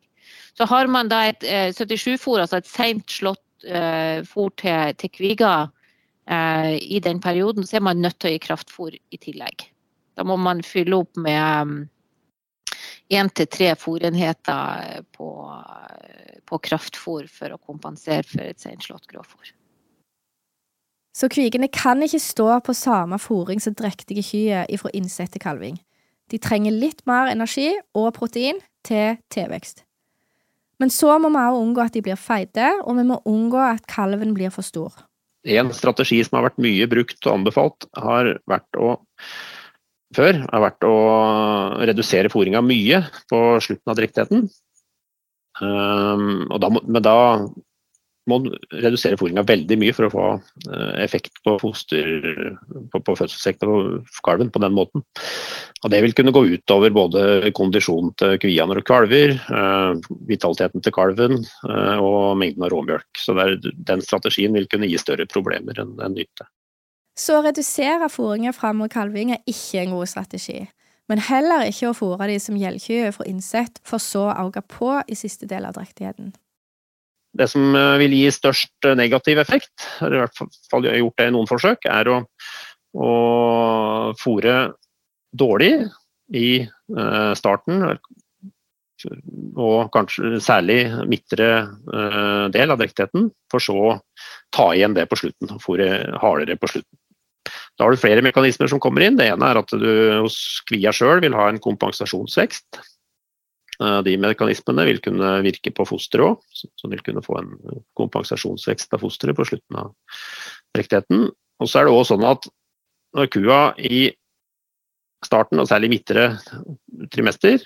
Så 0.57 0.65
har 0.65 0.87
man 0.87 1.11
da 1.13 1.25
et 1.29 1.45
eh, 1.45 1.71
77-fôr, 1.73 2.43
altså 2.45 2.61
et 2.61 2.71
seint 2.71 3.11
slått 3.11 3.67
eh, 3.67 4.23
fôr 4.29 4.53
til, 4.61 4.95
til 5.01 5.13
kviga 5.13 5.55
eh, 6.31 6.77
i 6.79 7.01
den 7.05 7.21
perioden, 7.21 7.67
så 7.67 7.79
er 7.79 7.89
man 7.89 8.03
nødt 8.05 8.21
til 8.21 8.33
å 8.33 8.37
gi 8.37 8.45
kraftfôr 8.47 8.95
i 8.97 9.21
tillegg. 9.21 9.67
Da 10.15 10.27
må 10.27 10.39
man 10.39 10.63
fylle 10.65 11.03
opp 11.03 11.19
med 11.19 11.89
én 13.13 13.31
til 13.37 13.51
tre 13.51 13.75
fôrenheter 13.79 15.03
på, 15.13 15.29
på 16.49 16.61
kraftfôr 16.69 17.29
for 17.31 17.55
å 17.55 17.61
kompensere 17.61 18.27
for 18.29 18.47
et 18.47 18.63
seinslått 18.63 19.09
grovfôr. 19.11 19.53
Så 21.15 21.31
kvigene 21.31 21.69
kan 21.71 22.03
ikke 22.03 22.19
stå 22.19 22.49
på 22.67 22.75
samme 22.75 23.21
fòring 23.23 23.63
som 23.63 23.77
drektige 23.79 24.25
kyr 24.27 24.71
ifra 24.75 24.91
innsett 24.99 25.31
til 25.35 25.43
kalving. 25.43 25.79
De 26.33 26.41
trenger 26.43 26.75
litt 26.75 27.05
mer 27.07 27.31
energi 27.31 27.69
og 27.95 28.15
protein 28.17 28.59
til 28.87 29.21
tilvekst. 29.33 29.85
Men 30.83 30.91
så 30.91 31.15
må 31.23 31.31
vi 31.31 31.39
også 31.39 31.61
unngå 31.63 31.83
at 31.85 31.95
de 31.95 32.03
blir 32.03 32.19
feite, 32.19 32.67
og 32.83 32.99
vi 32.99 33.05
må 33.07 33.21
unngå 33.31 33.61
at 33.63 33.85
kalven 33.87 34.35
blir 34.35 34.51
for 34.51 34.67
stor. 34.67 34.97
En 35.45 35.71
strategi 35.77 36.19
som 36.25 36.39
har 36.39 36.49
vært 36.49 36.63
mye 36.65 36.89
brukt 36.91 37.21
og 37.29 37.35
anbefalt, 37.37 37.87
har 38.01 38.33
vært 38.51 38.81
å 38.81 38.97
før 40.15 40.39
har 40.45 40.63
vært 40.63 40.87
å 40.87 40.97
redusere 41.83 42.31
fôringa 42.31 42.63
mye 42.65 43.01
på 43.31 43.41
slutten 43.65 43.91
av 43.91 43.99
drektigheten. 43.99 44.45
Um, 45.63 46.45
da, 46.61 46.71
men 46.71 47.03
da 47.03 47.17
må 48.31 48.39
redusere 48.73 49.19
fôringa 49.21 49.45
veldig 49.47 49.77
mye 49.81 49.95
for 49.97 50.09
å 50.09 50.13
få 50.13 50.25
eh, 50.71 51.03
effekt 51.05 51.41
på, 51.45 51.57
foster, 51.61 52.07
på, 52.93 53.01
på 53.05 53.17
fødselssektoren 53.21 54.05
på 54.09 54.25
kalven 54.27 54.53
på 54.55 54.63
den 54.65 54.77
måten. 54.77 55.05
Og 55.85 55.93
Det 55.93 56.01
vil 56.05 56.17
kunne 56.17 56.33
gå 56.35 56.45
utover 56.55 56.95
både 56.97 57.53
kondisjonen 57.57 58.15
til 58.21 58.39
kvia 58.41 58.67
når 58.69 58.81
det 58.81 58.87
kalver, 58.89 59.35
eh, 59.37 60.13
vitaliteten 60.31 60.85
til 60.85 60.95
kalven 60.97 61.41
eh, 61.43 61.99
og 62.01 62.39
mengden 62.41 62.65
av 62.65 62.73
råmjølk. 62.73 63.11
Så 63.21 63.37
der, 63.37 63.59
Den 63.75 64.05
strategien 64.05 64.57
vil 64.57 64.69
kunne 64.71 64.89
gi 64.89 65.01
større 65.01 65.29
problemer 65.31 65.83
enn 65.83 65.99
en 66.01 66.17
nytte. 66.17 66.49
Så 67.15 67.37
å 67.39 67.45
redusere 67.45 68.09
fôringa 68.11 68.55
fram 68.57 68.81
mot 68.83 68.91
kalving 68.91 69.37
er 69.37 69.45
ikke 69.47 69.85
en 69.85 69.95
god 69.95 70.11
strategi. 70.11 70.65
Men 71.13 71.21
heller 71.21 71.67
ikke 71.69 71.91
å 71.91 71.97
fôre 71.97 72.27
de 72.31 72.39
som 72.41 72.57
gjeldkyr 72.57 73.13
for 73.13 73.29
innsett, 73.29 73.77
for 73.85 74.01
så 74.01 74.25
å 74.31 74.39
auge 74.47 74.65
på 74.73 74.97
i 75.05 75.19
siste 75.19 75.47
del 75.47 75.69
av 75.69 75.77
drektigheten 75.77 76.33
det 77.39 77.49
som 77.51 77.75
eh, 77.77 77.97
vil 78.03 78.17
gi 78.17 78.31
størst 78.35 78.89
eh, 78.89 78.97
negativ 78.99 79.41
effekt, 79.43 79.87
eller 80.01 80.19
i 80.19 80.23
hvert 80.25 80.59
fall 80.71 80.89
gjort 80.89 81.21
det 81.21 81.29
i 81.29 81.35
noen 81.35 81.51
forsøk, 81.51 81.89
er 81.91 82.11
å, 82.11 82.19
å 82.95 83.13
fòre 84.21 84.59
dårlig 85.35 85.73
i 86.35 86.49
uh, 86.65 87.33
starten. 87.37 87.83
Og 89.61 89.91
kanskje 89.93 90.39
særlig 90.41 90.79
midtre 91.11 91.49
del 92.55 92.73
av 92.73 92.79
drektigheten, 92.81 93.27
for 93.53 93.61
så 93.61 93.75
å 93.75 93.97
ta 94.55 94.71
igjen 94.73 94.95
det 94.97 95.05
på 95.11 95.19
slutten. 95.21 95.59
Fòre 95.61 95.89
hardere 96.23 96.57
på 96.57 96.71
slutten. 96.71 96.97
Da 97.77 97.85
har 97.85 97.93
du 97.93 98.01
flere 98.01 98.23
mekanismer 98.25 98.71
som 98.71 98.81
kommer 98.81 99.05
inn. 99.05 99.19
Det 99.19 99.27
ene 99.29 99.51
er 99.51 99.61
at 99.61 99.75
du 99.75 99.91
hos 100.23 100.39
kvia 100.71 100.95
sjøl 100.95 101.21
vil 101.27 101.37
ha 101.37 101.51
en 101.51 101.61
kompensasjonsvekst. 101.61 102.81
Eh, 103.83 104.01
de 104.07 104.17
mekanismene 104.21 104.87
vil 104.89 105.01
kunne 105.03 105.31
virke 105.45 105.73
på 105.75 105.87
fosteret 105.89 106.29
òg, 106.29 106.67
så 106.79 106.91
vil 106.91 107.03
kunne 107.07 107.25
få 107.25 107.39
en 107.41 107.55
kompensasjonsvekst 107.99 108.95
av 108.95 109.03
fosteret 109.03 109.39
på 109.39 109.47
slutten 109.49 109.81
av 109.81 109.95
drektigheten. 110.77 111.29
Og 111.63 111.71
så 111.71 111.81
er 111.81 111.89
det 111.89 111.95
også 111.95 112.15
sånn 112.15 112.29
at 112.29 112.49
når 113.15 113.31
kua 113.35 113.61
i 113.79 114.09
starten, 115.25 115.61
og 115.63 115.71
særlig 115.71 115.93
midtre 115.95 116.27
trimester, 117.15 117.63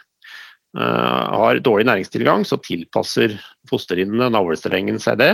eh, 0.76 1.24
har 1.42 1.60
dårlig 1.64 1.88
næringstilgang, 1.88 2.46
så 2.46 2.60
tilpasser 2.62 3.36
fosterhinnene, 3.68 4.30
navlestrengen, 4.32 5.00
seg 5.02 5.18
det. 5.20 5.32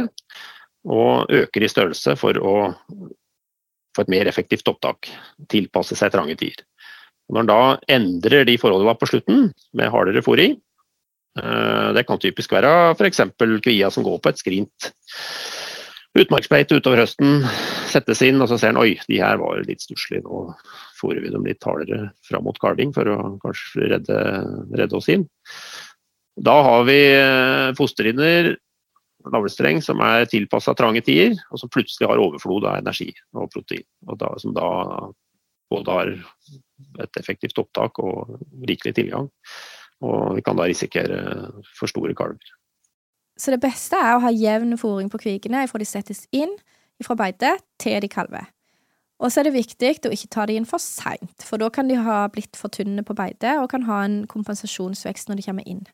Og 0.84 1.30
øker 1.32 1.64
i 1.64 1.70
størrelse 1.70 2.16
for 2.20 2.36
å 2.36 2.56
få 3.94 4.02
et 4.02 4.10
mer 4.10 4.28
effektivt 4.28 4.68
opptak. 4.68 5.08
Tilpasse 5.48 5.96
seg 5.96 6.12
trange 6.12 6.36
tider. 6.36 6.64
Når 7.32 7.40
en 7.44 7.50
da 7.50 7.60
endrer 7.96 8.44
de 8.48 8.58
forholdene 8.60 8.96
på 9.00 9.08
slutten, 9.08 9.50
med 9.76 9.92
hardere 9.92 10.22
fôring, 10.24 10.58
eh, 11.40 11.88
det 11.96 12.06
kan 12.08 12.20
typisk 12.20 12.52
være 12.52 12.94
f.eks. 12.94 13.22
kvia 13.64 13.90
som 13.90 14.06
går 14.06 14.20
på 14.20 14.32
et 14.32 14.42
skrint 14.42 14.90
utmarksbeite 16.14 16.76
utover 16.78 17.02
høsten, 17.02 17.42
settes 17.90 18.20
inn, 18.22 18.38
og 18.42 18.50
så 18.50 18.58
ser 18.60 18.70
en 18.70 18.82
oi, 18.82 18.92
de 19.10 19.18
her 19.18 19.40
var 19.40 19.64
litt 19.66 19.82
stusslige, 19.82 20.22
nå 20.22 20.44
fôrer 21.00 21.24
vi 21.24 21.32
dem 21.32 21.46
litt 21.46 21.64
hardere 21.66 22.12
fram 22.26 22.46
mot 22.46 22.58
kalving 22.62 22.92
for 22.94 23.08
å 23.10 23.16
kanskje 23.42 23.88
redde, 23.96 24.20
redde 24.78 25.00
oss 25.00 25.10
inn. 25.10 25.26
Da 26.34 26.54
har 26.66 26.86
vi 26.86 27.00
eh, 27.16 27.72
fosterhinner, 27.78 28.54
navlestreng, 29.32 29.80
som 29.82 30.02
er 30.04 30.28
tilpassa 30.30 30.74
trange 30.76 31.02
tider, 31.06 31.34
og 31.50 31.60
som 31.60 31.72
plutselig 31.72 32.10
har 32.10 32.20
overflod 32.20 32.66
av 32.68 32.78
energi 32.82 33.10
og 33.34 33.50
protein. 33.54 33.86
Og 34.06 34.18
da, 34.20 34.30
som 34.42 34.54
da 34.54 34.68
både 35.74 35.98
har 35.98 36.12
et 37.04 37.20
effektivt 37.20 37.58
opptak 37.60 37.98
og 38.02 38.38
rikelig 38.68 38.94
tilgang. 38.96 39.30
Og 40.04 40.36
vi 40.38 40.44
kan 40.44 40.58
da 40.58 40.66
risikere 40.68 41.20
for 41.74 41.90
store 41.90 42.14
kalver. 42.16 42.54
Så 43.38 43.50
det 43.50 43.62
beste 43.62 43.98
er 43.98 44.14
å 44.14 44.22
ha 44.22 44.30
jevn 44.30 44.76
fòring 44.78 45.10
på 45.10 45.18
kvigene 45.24 45.64
fra 45.70 45.80
de 45.82 45.88
settes 45.88 46.24
inn 46.34 46.52
fra 47.02 47.16
beite 47.18 47.56
til 47.82 47.98
de 48.02 48.10
kalver. 48.10 48.46
Og 49.22 49.30
så 49.30 49.40
er 49.40 49.48
det 49.48 49.56
viktig 49.56 49.90
å 50.06 50.12
ikke 50.14 50.30
ta 50.34 50.44
de 50.46 50.56
inn 50.58 50.66
for 50.68 50.82
seint, 50.82 51.46
for 51.46 51.62
da 51.62 51.70
kan 51.72 51.88
de 51.88 51.96
ha 52.02 52.24
blitt 52.34 52.58
for 52.58 52.72
tynne 52.74 53.04
på 53.06 53.14
beite 53.16 53.56
og 53.62 53.70
kan 53.72 53.86
ha 53.88 54.02
en 54.04 54.24
kompensasjonsvekst 54.30 55.30
når 55.30 55.40
de 55.40 55.46
kommer 55.46 55.68
inn. 55.70 55.84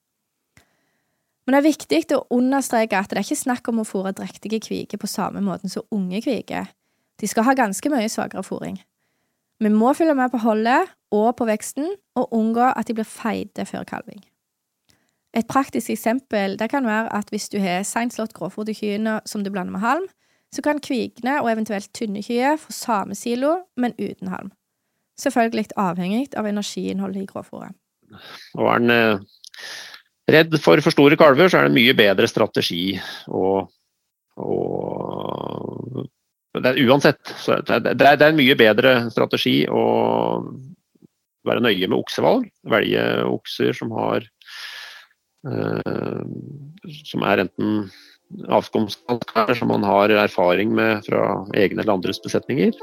Men 1.46 1.56
det 1.56 1.60
er 1.60 1.68
viktig 1.68 2.00
å 2.16 2.24
understreke 2.36 2.98
at 2.98 3.12
det 3.12 3.20
er 3.20 3.26
ikke 3.26 3.44
snakk 3.44 3.68
om 3.72 3.80
å 3.82 3.86
fôre 3.88 4.12
drektige 4.16 4.60
kviger 4.62 5.00
på 5.00 5.08
samme 5.10 5.42
måten 5.44 5.72
som 5.72 5.86
unge 5.94 6.20
kviger. 6.24 6.68
De 7.20 7.28
skal 7.28 7.44
ha 7.48 7.56
ganske 7.58 7.92
mye 7.92 8.08
svakere 8.12 8.44
fôring. 8.46 8.78
Vi 9.60 9.68
må 9.68 9.92
følge 9.92 10.14
med 10.16 10.30
på 10.32 10.40
holdet 10.40 10.88
og 11.12 11.34
på 11.36 11.46
veksten, 11.48 11.90
og 12.16 12.32
unngå 12.32 12.70
at 12.72 12.88
de 12.88 12.96
blir 12.96 13.08
feite 13.08 13.66
før 13.68 13.84
kalving. 13.84 14.22
Et 15.36 15.46
praktisk 15.46 15.92
eksempel 15.92 16.56
det 16.58 16.70
kan 16.72 16.86
være 16.86 17.12
at 17.14 17.28
hvis 17.30 17.48
du 17.52 17.60
har 17.62 17.84
seint 17.86 18.14
slått 18.14 18.32
grovfôr 18.34 18.66
til 18.66 18.74
kyene 18.74 19.20
som 19.28 19.44
du 19.44 19.50
blander 19.50 19.76
med 19.76 19.84
halm, 19.84 20.08
så 20.50 20.62
kan 20.62 20.80
kvikne 20.82 21.36
og 21.42 21.52
eventuelt 21.52 21.92
tynne 21.94 22.22
kyer 22.26 22.56
få 22.58 22.72
samme 22.74 23.14
silo, 23.14 23.60
men 23.76 23.94
uten 24.00 24.32
halm. 24.32 24.50
Selvfølgelig 25.20 25.76
avhengig 25.78 26.32
av 26.38 26.48
energiinnholdet 26.48 27.22
i 27.22 27.28
gråfòret. 27.28 27.76
Og 28.58 28.66
er 28.66 28.80
en 28.80 28.90
eh, 28.90 29.20
redd 30.34 30.56
for 30.58 30.80
for 30.82 30.94
store 30.94 31.18
kalver, 31.20 31.48
så 31.48 31.60
er 31.60 31.68
det 31.68 31.70
en 31.70 31.78
mye 31.78 31.94
bedre 31.94 32.26
strategi 32.30 32.96
å, 33.28 33.44
å 34.40 34.56
er, 36.58 36.80
uansett, 36.88 37.20
det 37.46 37.76
er, 37.76 37.94
det 37.94 38.10
er 38.10 38.28
en 38.30 38.38
mye 38.40 38.56
bedre 38.58 38.94
strategi 39.12 39.62
å 39.70 39.84
være 41.46 41.64
nøye 41.64 41.88
med 41.88 41.98
oksevalg. 41.98 42.48
Velge 42.70 43.04
okser 43.30 43.76
som 43.76 43.92
har 43.96 44.26
eh, 45.46 46.22
Som 47.06 47.26
er 47.26 47.44
enten 47.46 47.90
avskomstkalker, 48.50 49.54
som 49.58 49.68
man 49.72 49.82
har 49.86 50.12
erfaring 50.14 50.74
med 50.74 51.04
fra 51.06 51.42
egne 51.58 51.82
eller 51.82 51.96
andres 51.96 52.20
besetninger, 52.22 52.76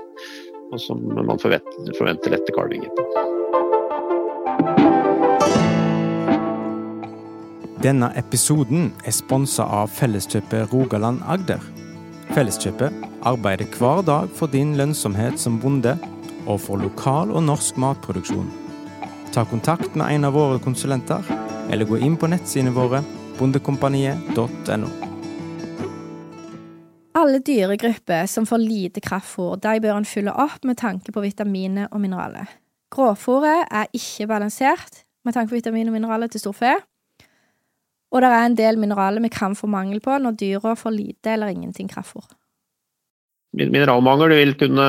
og 0.73 0.79
som 0.83 0.99
man 1.15 1.39
forventer, 1.39 1.93
forventer 1.95 2.35
lette 2.35 2.55
kalvinger 2.55 2.91
på. 2.91 3.07
Denne 7.83 8.09
episoden 8.19 8.89
er 9.05 9.15
sponsa 9.15 9.63
av 9.69 9.91
Felleskjøpet 9.95 10.73
Rogaland 10.73 11.21
Agder. 11.29 11.61
Felleskjøpet 12.37 12.93
arbeider 13.25 13.65
hver 13.79 14.03
dag 14.05 14.27
for 14.37 14.51
din 14.53 14.75
lønnsomhet 14.77 15.39
som 15.41 15.55
bonde, 15.57 15.95
og 16.45 16.59
for 16.61 16.77
lokal 16.77 17.31
og 17.33 17.41
norsk 17.47 17.79
matproduksjon. 17.81 18.51
Ta 19.33 19.41
kontakt 19.49 19.95
med 19.97 20.05
en 20.13 20.27
av 20.27 20.35
våre 20.37 20.59
konsulenter, 20.61 21.25
eller 21.73 21.89
gå 21.89 21.97
inn 21.97 22.13
på 22.13 22.29
nettsidene 22.29 22.75
våre 22.75 22.99
bondekompaniet.no. 23.39 24.89
Alle 27.17 27.41
dyregrupper 27.41 28.29
som 28.29 28.45
får 28.45 28.61
lite 28.61 29.01
kraftfôr, 29.01 29.57
de 29.57 29.73
bør 29.81 29.97
en 29.97 30.05
fylle 30.05 30.35
opp 30.37 30.61
med 30.61 30.77
tanke 30.77 31.09
på 31.09 31.23
vitaminer 31.25 31.89
og 31.89 32.05
mineraler. 32.05 32.53
Gråfôret 32.93 33.65
er 33.65 33.89
ikke 33.97 34.29
balansert 34.29 35.01
med 35.25 35.33
tanke 35.33 35.55
på 35.55 35.63
vitamin 35.63 35.89
og 35.89 35.97
mineraler 35.97 36.29
til 36.29 36.45
storfe. 36.45 36.77
Og 38.13 38.23
det 38.23 38.29
er 38.31 38.45
en 38.45 38.55
del 38.55 38.77
mineraler 38.79 39.23
vi 39.23 39.31
kan 39.33 39.55
få 39.57 39.67
mangel 39.71 39.99
på 40.03 40.15
når 40.21 40.37
dyra 40.39 40.75
får 40.79 40.93
lite 40.95 41.33
eller 41.33 41.51
ingenting 41.51 41.89
kraftfôr. 41.91 42.23
Mineralmangel 43.57 44.35
vil 44.35 44.53
kunne, 44.59 44.87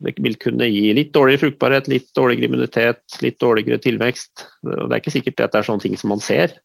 vil 0.00 0.36
kunne, 0.42 0.68
gi 0.68 0.90
litt 0.96 1.12
dårligere 1.14 1.44
fruktbarhet, 1.44 1.88
litt 1.92 2.10
dårligere 2.16 2.50
immunitet, 2.50 3.02
litt 3.24 3.38
dårligere 3.40 3.80
tilvekst. 3.82 4.46
Det 4.64 4.88
er 4.88 4.98
ikke 4.98 5.14
sikkert 5.14 5.44
at 5.44 5.54
det 5.54 5.62
er 5.62 5.68
sånne 5.68 5.84
ting 5.84 5.96
som 6.00 6.12
man 6.14 6.22
ser, 6.24 6.56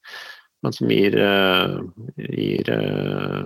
men 0.66 0.76
som 0.76 0.92
gir, 0.92 1.16
uh, 1.16 1.78
gir 2.18 2.72
uh, 2.74 3.46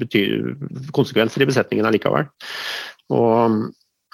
betyr, 0.00 0.54
konsekvenser 0.96 1.44
i 1.44 1.48
besetningen 1.50 1.88
allikevel. 1.88 2.30
Og, 3.12 3.58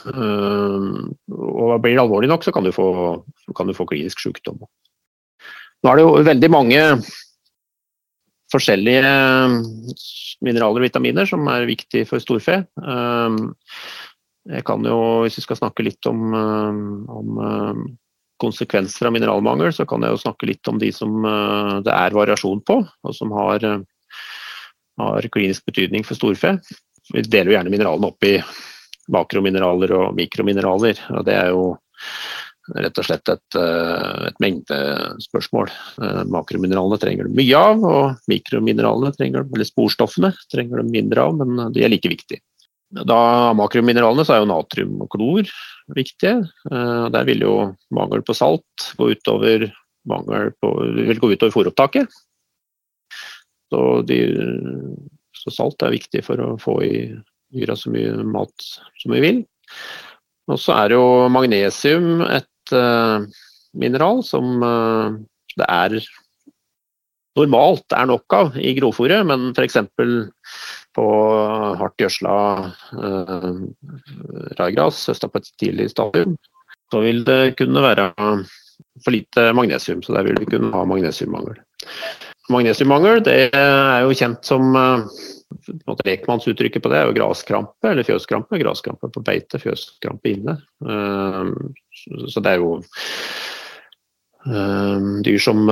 uh, 0.09 0.89
og 1.35 1.77
blir 1.85 1.95
det 1.95 2.03
alvorlig 2.03 2.33
nok, 2.33 2.47
så 2.47 2.55
kan 2.55 2.67
du 2.67 2.73
få, 2.75 2.89
kan 3.55 3.71
du 3.71 3.77
få 3.77 3.87
klinisk 3.91 4.23
sykdom. 4.25 4.65
Nå 5.85 5.93
er 5.93 6.01
det 6.01 6.05
jo 6.07 6.25
veldig 6.25 6.49
mange 6.49 6.81
forskjellige 8.55 9.03
eh, 9.05 9.57
mineraler 10.45 10.81
og 10.81 10.87
vitaminer 10.87 11.29
som 11.29 11.45
er 11.53 11.67
viktige 11.69 12.09
for 12.09 12.23
storfe. 12.23 12.63
Eh, 12.65 13.37
jeg 14.55 14.65
kan 14.69 14.85
jo, 14.85 14.97
hvis 15.25 15.39
vi 15.41 15.45
skal 15.45 15.61
snakke 15.61 15.85
litt 15.85 16.09
om, 16.09 16.25
eh, 16.37 16.81
om 17.21 17.45
konsekvenser 18.41 19.09
av 19.09 19.15
mineralmangel, 19.15 19.73
så 19.77 19.87
kan 19.89 20.05
jeg 20.05 20.15
jo 20.15 20.23
snakke 20.25 20.49
litt 20.49 20.73
om 20.73 20.81
de 20.81 20.91
som 20.93 21.23
det 21.87 21.93
er 21.95 22.17
variasjon 22.17 22.65
på, 22.67 22.81
og 22.83 23.15
som 23.15 23.31
har, 23.37 23.63
har 25.01 25.29
klinisk 25.33 25.69
betydning 25.71 26.05
for 26.05 26.19
storfe. 26.19 26.57
Vi 27.15 27.23
deler 27.23 27.53
jo 27.53 27.57
gjerne 27.59 27.73
mineralene 27.73 28.11
opp 28.11 28.27
i 28.27 28.35
makromineraler 29.15 29.95
og 29.97 30.19
mikromineraler. 30.19 30.99
og 31.15 31.25
Det 31.29 31.37
er 31.39 31.53
jo 31.55 31.77
rett 32.73 32.99
og 33.01 33.07
slett 33.07 33.29
et, 33.29 33.59
et 33.59 34.41
mengdespørsmål. 34.43 35.73
Makromineralene 36.33 36.99
trenger 37.03 37.29
du 37.29 37.37
mye 37.37 37.61
av, 37.61 37.85
og 37.85 38.31
mikromineralene 38.31 39.13
trenger 39.17 39.45
eller 39.45 39.69
sporstoffene 39.69 40.33
trenger 40.53 40.81
du 40.81 40.93
mindre 40.95 41.29
av, 41.29 41.39
men 41.41 41.73
de 41.75 41.85
er 41.85 41.93
like 41.93 42.11
viktige. 42.11 42.41
Da 42.95 43.53
makromineralene 43.59 44.25
så 44.27 44.37
er 44.37 44.43
jo 44.43 44.51
natrium 44.51 45.01
og 45.03 45.11
klor 45.15 45.49
viktige. 45.97 46.45
Der 46.71 47.27
vil 47.27 47.43
jo 47.43 47.55
mangel 47.95 48.23
på 48.27 48.37
salt 48.39 48.93
gå 48.99 49.11
utover, 49.17 49.67
mangel 50.09 50.53
på, 50.63 50.71
vil 51.01 51.21
gå 51.21 51.33
utover 51.35 51.55
fôropptaket. 51.55 52.21
Så, 53.73 53.83
de, 54.07 54.19
så, 55.35 55.51
salt 55.51 55.83
er 55.83 55.97
viktig 55.97 56.23
for 56.23 56.39
å 56.39 56.51
få 56.63 56.79
i 56.87 56.97
dyra 57.55 57.75
så 57.79 57.91
mye 57.91 58.23
mat 58.29 58.69
som 59.03 59.15
vi 59.15 59.23
vil. 59.25 59.45
Og 60.53 60.61
så 60.61 60.77
er 60.77 60.95
jo 60.95 61.05
magnesium 61.33 62.23
et 62.29 62.47
uh, 62.73 63.25
mineral 63.75 64.23
som 64.27 64.63
uh, 64.63 65.17
det 65.59 65.67
er 65.69 65.99
normalt 67.35 67.95
er 67.97 68.09
nok 68.09 68.37
av 68.37 68.59
i 68.59 68.75
grovfòret, 68.79 69.27
men 69.27 69.51
f.eks. 69.53 69.81
på 70.95 71.07
hardt 71.81 72.03
gjødsla 72.03 72.35
uh, 72.95 73.49
raigras, 74.61 75.03
høsta 75.11 75.31
på 75.31 75.43
et 75.43 75.51
tidlig 75.61 75.91
stadium, 75.91 76.37
så 76.93 77.03
vil 77.03 77.25
det 77.27 77.57
kunne 77.59 77.83
være 77.83 78.13
for 79.03 79.15
lite 79.15 79.51
magnesium. 79.57 80.03
Så 80.03 80.15
der 80.15 80.27
vil 80.29 80.39
vi 80.41 80.51
kunne 80.55 80.73
ha 80.75 80.85
magnesiummangel. 80.87 81.59
Magnesiummangel 82.53 83.23
det 83.25 83.39
er 83.57 84.05
jo 84.05 84.15
kjent 84.15 84.45
som 84.47 84.77
uh, 84.77 85.07
lekmannsuttrykket 86.05 86.83
på 86.85 86.93
det 86.93 87.01
er 87.01 87.09
jo 87.09 87.17
graskrampe 87.17 87.91
eller 87.91 88.07
fjøskrampe. 88.07 88.61
Graskrampe 88.63 89.11
på 89.11 89.25
beite, 89.25 89.61
fjøskrampe 89.63 90.35
inne. 90.35 90.59
Så 92.29 92.43
det 92.45 92.53
er 92.53 92.63
jo 92.63 92.71
uh, 94.49 94.99
dyr 95.25 95.41
som 95.43 95.65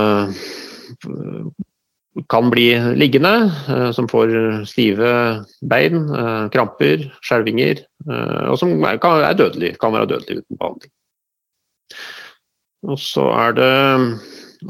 kan 2.29 2.51
bli 2.53 2.67
liggende, 3.01 3.33
som 3.97 4.05
får 4.11 4.35
stive 4.69 5.13
bein, 5.65 6.03
kramper, 6.53 7.07
skjelvinger, 7.25 7.81
og 8.51 8.59
som 8.61 8.75
er, 8.85 8.99
kan, 9.01 9.25
er 9.25 9.39
dødelig, 9.39 9.71
kan 9.81 9.95
være 9.95 10.11
dødelig 10.11 10.43
uten 10.43 10.59
behandling. 10.61 10.93
Og 12.85 13.01
så 13.01 13.25
er 13.33 13.57
det 13.57 13.73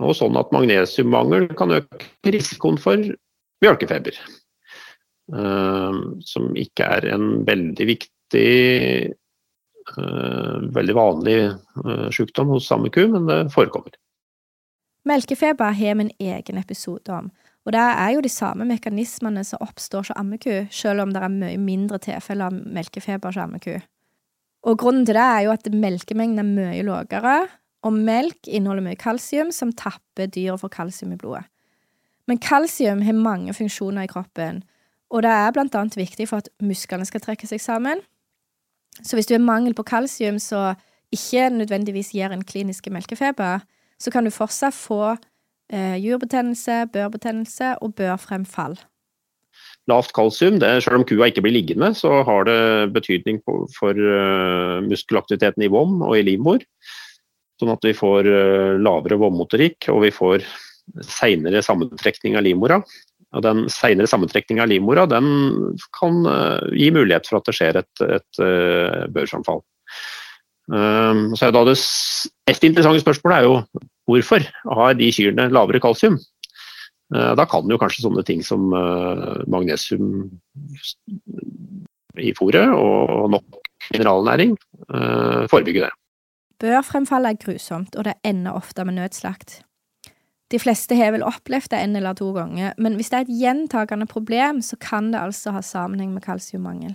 og 0.00 0.14
sånn 0.16 0.38
at 0.40 0.52
magnesiummangel 0.54 1.50
kan 1.58 1.74
øke 1.76 2.32
risikoen 2.32 2.78
for 2.80 3.00
mjølkefeber. 3.62 4.16
Uh, 5.32 6.18
som 6.26 6.50
ikke 6.58 6.86
er 6.98 7.06
en 7.14 7.26
veldig 7.46 7.88
viktig, 7.88 8.48
veldig 10.76 10.94
vanlig 10.96 11.36
uh, 11.84 12.08
sykdom 12.14 12.52
hos 12.54 12.68
samme 12.70 12.90
ku, 12.92 13.04
men 13.10 13.28
det 13.28 13.38
forekommer. 13.54 13.94
Melkefeber 15.08 15.74
har 15.74 15.96
vi 15.98 16.06
en 16.06 16.12
egen 16.20 16.58
episode 16.60 17.12
om, 17.12 17.30
og 17.66 17.74
det 17.74 17.82
er 17.82 18.12
jo 18.14 18.22
de 18.22 18.30
samme 18.30 18.66
mekanismene 18.66 19.42
som 19.46 19.62
oppstår 19.62 20.04
hos 20.04 20.12
ammeku, 20.18 20.66
selv 20.70 21.02
om 21.02 21.14
det 21.14 21.22
er 21.22 21.34
mye 21.34 21.58
mindre 21.58 21.98
tilfeller 22.02 22.50
av 22.50 22.60
melkefeber 22.78 23.30
hos 23.30 23.40
ammeku. 23.42 23.80
Og 24.62 24.78
grunnen 24.78 25.06
til 25.06 25.18
det 25.18 25.24
er 25.26 25.40
jo 25.46 25.54
at 25.54 25.66
melkemengden 25.74 26.38
er 26.42 26.50
mye 26.50 26.84
lavere, 26.86 27.36
og 27.82 27.98
melk 27.98 28.46
inneholder 28.46 28.86
mye 28.86 28.98
kalsium, 28.98 29.50
som 29.50 29.74
tapper 29.74 30.30
dyret 30.30 30.62
for 30.62 30.70
kalsium 30.70 31.16
i 31.16 31.18
blodet. 31.18 31.48
Men 32.30 32.38
kalsium 32.38 33.02
har 33.02 33.18
mange 33.18 33.54
funksjoner 33.54 34.06
i 34.06 34.10
kroppen, 34.10 34.62
og 35.10 35.24
det 35.26 35.32
er 35.34 35.50
blant 35.52 35.74
annet 35.74 35.98
viktig 35.98 36.28
for 36.30 36.40
at 36.40 36.48
musklene 36.62 37.04
skal 37.04 37.20
trekke 37.24 37.48
seg 37.50 37.60
sammen. 37.60 38.00
Så 39.00 39.16
hvis 39.16 39.28
du 39.28 39.34
har 39.34 39.44
mangel 39.44 39.74
på 39.74 39.86
kalsium 39.88 40.38
som 40.42 40.76
ikke 41.12 41.48
nødvendigvis 41.52 42.12
gir 42.12 42.32
en 42.32 42.44
klinisk 42.44 42.88
melkefeber, 42.92 43.64
så 44.00 44.10
kan 44.10 44.24
du 44.24 44.32
fortsatt 44.34 44.74
få 44.76 45.16
eh, 45.72 45.96
jurbetennelse, 46.02 46.86
børbetennelse 46.92 47.76
og 47.84 47.94
børfremfall. 47.98 48.78
Lavt 49.90 50.12
kalsium, 50.14 50.60
det, 50.62 50.70
selv 50.84 51.00
om 51.00 51.06
kua 51.06 51.28
ikke 51.28 51.42
blir 51.44 51.56
liggende, 51.56 51.90
så 51.98 52.22
har 52.26 52.46
det 52.46 52.92
betydning 52.94 53.40
på, 53.42 53.64
for 53.74 53.98
uh, 53.98 54.78
muskelaktiviteten 54.86 55.64
i 55.66 55.70
vom 55.72 56.04
og 56.06 56.14
i 56.16 56.22
livmor. 56.22 56.62
Sånn 57.58 57.72
at 57.74 57.82
vi 57.82 57.94
får 57.96 58.28
uh, 58.30 58.78
lavere 58.78 59.18
vommotorikk 59.18 59.90
og 59.90 60.04
vi 60.04 60.12
får 60.14 60.46
seinere 61.02 61.64
sammentrekning 61.66 62.38
av 62.38 62.46
livmora. 62.46 62.78
Og 63.32 63.44
den 63.44 63.64
seinere 63.72 64.10
sammentrekninga 64.10 64.66
av 64.66 64.70
livmora 64.72 65.06
den 65.08 65.28
kan 65.96 66.20
uh, 66.28 66.60
gi 66.76 66.90
mulighet 66.92 67.28
for 67.28 67.40
at 67.40 67.48
det 67.48 67.54
skjer 67.56 67.78
et, 67.80 68.04
et 68.04 68.42
uh, 68.44 69.06
børsanfall. 69.12 69.62
Um, 70.72 71.32
så 71.36 71.48
er 71.48 71.54
da 71.56 71.64
det 71.66 71.78
mest 71.78 72.66
interessante 72.68 73.02
spørsmålet 73.02 73.38
er 73.38 73.48
jo 73.48 73.56
hvorfor 74.08 74.44
har 74.76 74.94
de 74.98 75.08
kyrne 75.14 75.48
lavere 75.52 75.80
kalsium? 75.82 76.20
Uh, 77.12 77.32
da 77.38 77.48
kan 77.48 77.72
jo 77.72 77.80
kanskje 77.80 78.04
sånne 78.04 78.24
ting 78.28 78.44
som 78.44 78.68
magnesium 79.50 80.28
i 82.20 82.34
fôret 82.36 82.68
og 82.76 83.32
nok 83.32 83.60
mineralnæring 83.94 84.52
forebygge 85.48 85.86
det. 85.86 85.92
Børfremfall 86.62 87.26
er 87.26 87.38
grusomt, 87.40 87.96
og 87.96 88.04
det 88.06 88.20
ender 88.28 88.54
ofte 88.54 88.84
med 88.86 89.00
nødslakt. 89.00 89.62
De 90.52 90.60
fleste 90.60 90.96
har 90.98 91.14
vel 91.14 91.24
opplevd 91.24 91.70
det 91.72 91.80
en 91.80 91.96
eller 91.96 92.16
to 92.18 92.28
ganger, 92.36 92.74
men 92.82 92.98
hvis 92.98 93.08
det 93.12 93.18
er 93.18 93.24
et 93.26 93.38
gjentagende 93.40 94.08
problem, 94.10 94.60
så 94.64 94.76
kan 94.80 95.10
det 95.14 95.22
altså 95.22 95.54
ha 95.56 95.62
sammenheng 95.64 96.12
med 96.12 96.24
kalsiummangel. 96.24 96.94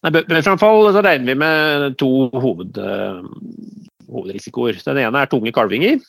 Så 0.00 1.02
regner 1.04 1.26
vi 1.28 1.34
med 1.36 1.98
to 2.00 2.30
hoved, 2.40 2.78
uh, 2.80 3.20
hovedrisikoer. 4.08 4.80
Den 4.86 5.02
ene 5.02 5.20
er 5.20 5.28
tunge 5.28 5.52
kalvinger. 5.52 6.00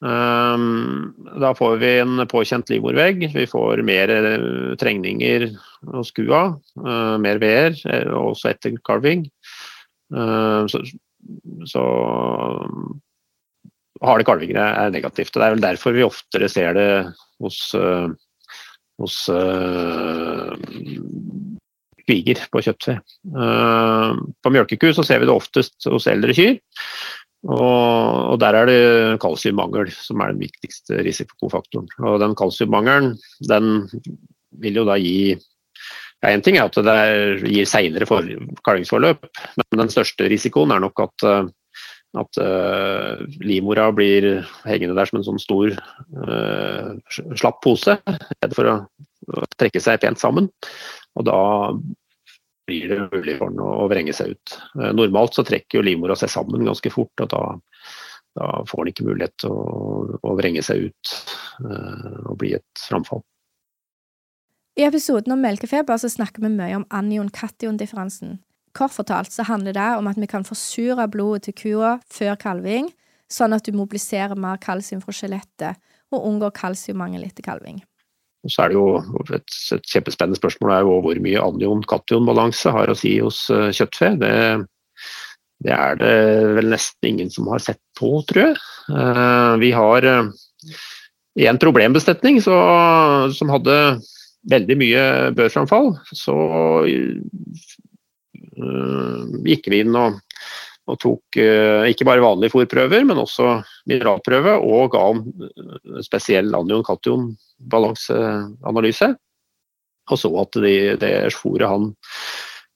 Um, 0.00 1.12
da 1.38 1.52
får 1.54 1.76
vi 1.78 1.92
en 2.00 2.24
påkjent 2.26 2.72
livmorvegg. 2.72 3.28
Vi 3.36 3.46
får 3.46 3.84
mer 3.86 4.10
uh, 4.10 4.74
trengninger 4.80 5.52
hos 5.94 6.10
kua, 6.16 6.42
uh, 6.82 7.14
mer 7.22 7.38
veer, 7.38 7.78
også 8.18 8.50
etter 8.50 8.74
kalving. 8.82 9.28
Eh, 10.10 10.66
så, 10.66 10.82
så 11.64 11.84
harde 14.04 14.26
kalvinger 14.26 14.60
er 14.60 14.92
negativt. 14.94 15.34
og 15.34 15.40
Det 15.40 15.46
er 15.46 15.54
vel 15.56 15.64
derfor 15.64 15.96
vi 15.96 16.06
oftere 16.06 16.48
ser 16.52 16.74
det 16.76 16.88
hos, 17.40 17.60
eh, 17.76 18.08
hos 19.00 19.16
uh, 19.32 20.52
kviger 22.04 22.42
på 22.52 22.62
kjøttfe. 22.66 22.98
Uh, 23.32 24.16
på 24.40 24.52
mjølkeku 24.52 24.90
så 24.96 25.04
ser 25.06 25.22
vi 25.22 25.28
det 25.28 25.36
oftest 25.36 25.88
hos 25.88 26.08
eldre 26.10 26.36
kyr. 26.36 26.58
Og, 27.48 27.60
og, 27.64 28.34
der 28.42 28.56
er 28.58 28.68
det 28.68 29.20
kalsiummangel 29.22 29.88
som 29.96 30.20
er 30.20 30.34
den 30.34 30.42
viktigste 30.44 31.00
risikofaktoren. 31.06 31.88
Og 32.04 32.18
den 32.20 32.36
kalsiummangelen 32.36 33.14
den 33.48 33.86
vil 34.60 34.82
jo 34.82 34.84
da 34.88 34.98
gi 35.00 35.38
Én 36.28 36.42
ting 36.44 36.58
er 36.58 36.68
at 36.68 36.76
det 36.76 37.48
gir 37.48 37.64
seinere 37.64 38.04
kalvingsforløp, 38.04 39.22
men 39.56 39.80
den 39.80 39.92
største 39.92 40.26
risikoen 40.28 40.74
er 40.74 40.82
nok 40.84 41.00
at, 41.00 41.24
eh, 41.24 41.46
at 42.18 42.40
uh, 42.42 43.22
livmora 43.38 43.90
blir 43.94 44.42
hengende 44.66 44.96
der 44.98 45.06
som 45.06 45.20
en 45.20 45.26
sånn 45.28 45.42
stor 45.42 45.70
uh, 45.70 46.96
slapp 47.38 47.60
pose, 47.62 47.96
for 48.56 48.70
å, 48.70 48.76
trekke 49.60 49.82
seg 49.82 50.00
pent 50.02 50.18
sammen. 50.18 50.48
Og 51.14 51.26
da 51.28 51.40
blir 52.66 52.90
det 52.90 53.00
mulig 53.12 53.36
for 53.38 53.52
den 53.52 53.62
å 53.62 53.86
vrenge 53.90 54.14
seg 54.16 54.34
ut. 54.34 54.58
Uh, 54.74 54.90
normalt 54.96 55.38
så 55.38 55.46
trekker 55.46 55.78
jo 55.78 55.86
livmora 55.86 56.18
seg 56.18 56.32
sammen 56.34 56.66
ganske 56.66 56.90
fort, 56.90 57.14
og 57.22 57.30
da, 57.30 57.44
da 58.40 58.52
får 58.66 58.82
den 58.82 58.94
ikke 58.94 59.08
mulighet 59.12 59.38
til 59.44 59.54
å, 59.54 60.18
å 60.18 60.36
vrenge 60.38 60.66
seg 60.66 60.90
ut 60.90 61.16
og 61.60 62.38
bli 62.40 62.54
et 62.56 62.82
framfall. 62.88 63.20
I 64.80 64.86
episoden 64.86 65.34
om 65.34 65.42
melkefeber 65.44 65.98
så 66.00 66.08
snakker 66.08 66.40
vi 66.40 66.48
mye 66.54 66.78
om 66.78 66.86
anion-kation-differansen. 66.88 68.38
Kort 68.76 68.94
fortalt 68.94 69.32
så 69.34 69.44
handler 69.48 69.74
det 69.74 69.90
om 69.98 70.08
at 70.10 70.18
vi 70.20 70.28
kan 70.30 70.46
forsure 70.46 71.08
blodet 71.10 71.48
til 71.48 71.56
kua 71.58 71.94
før 72.12 72.36
kalving, 72.38 72.90
sånn 73.30 73.54
at 73.54 73.66
du 73.66 73.74
mobiliserer 73.74 74.38
mer 74.38 74.60
kalsium 74.62 75.02
fra 75.02 75.14
skjelettet 75.14 75.80
og 76.10 76.26
unngår 76.26 76.54
kalsiummangel 76.54 77.24
etter 77.26 77.46
kalving. 77.46 77.80
Så 78.48 78.64
er 78.64 78.72
det 78.72 78.78
jo 78.78 78.84
et, 79.36 79.56
et 79.76 79.90
kjempespennende 79.90 80.38
spørsmål 80.38 80.72
er 80.72 80.86
jo 80.86 81.00
hvor 81.04 81.18
mye 81.22 81.42
anion-kation-balanse 81.44 82.72
har 82.72 82.90
å 82.90 82.96
si 82.96 83.18
hos 83.20 83.42
uh, 83.52 83.68
kjøttfe. 83.74 84.14
Det, 84.22 84.32
det, 85.66 85.74
er 85.76 85.98
det 86.00 86.14
vel 86.56 86.70
nesten 86.72 87.10
ingen 87.10 87.32
som 87.32 87.50
har 87.52 87.60
sett 87.62 87.82
på, 87.98 88.14
tror 88.30 88.46
jeg. 88.46 88.56
Uh, 88.88 89.58
vi 89.60 89.74
har 89.76 90.08
uh, 90.08 90.30
en 91.50 91.60
problembestetning 91.60 92.40
så, 92.42 92.56
som 93.36 93.52
hadde 93.52 93.76
veldig 94.50 94.76
mye 94.80 95.04
børsframfall, 95.36 95.92
så 96.16 96.34
gikk 99.46 99.64
vi 99.72 99.78
inn 99.84 99.94
og, 99.98 100.10
og 100.90 100.96
tok 101.00 101.24
uh, 101.38 101.90
ikke 101.90 102.06
bare 102.08 102.24
vanlige 102.24 102.52
fòrprøver, 102.54 103.02
men 103.06 103.22
også 103.22 103.46
mineralprøve, 103.90 104.52
og 104.60 104.82
ga 104.94 105.02
en 105.12 105.20
spesiell 106.04 106.48
anion-kation-balanseanalyse. 106.56 109.08
Og 110.10 110.16
så 110.18 110.28
at 110.42 110.52
de, 110.64 110.74
det 110.98 111.34
fôret 111.36 111.68
han 111.70 111.84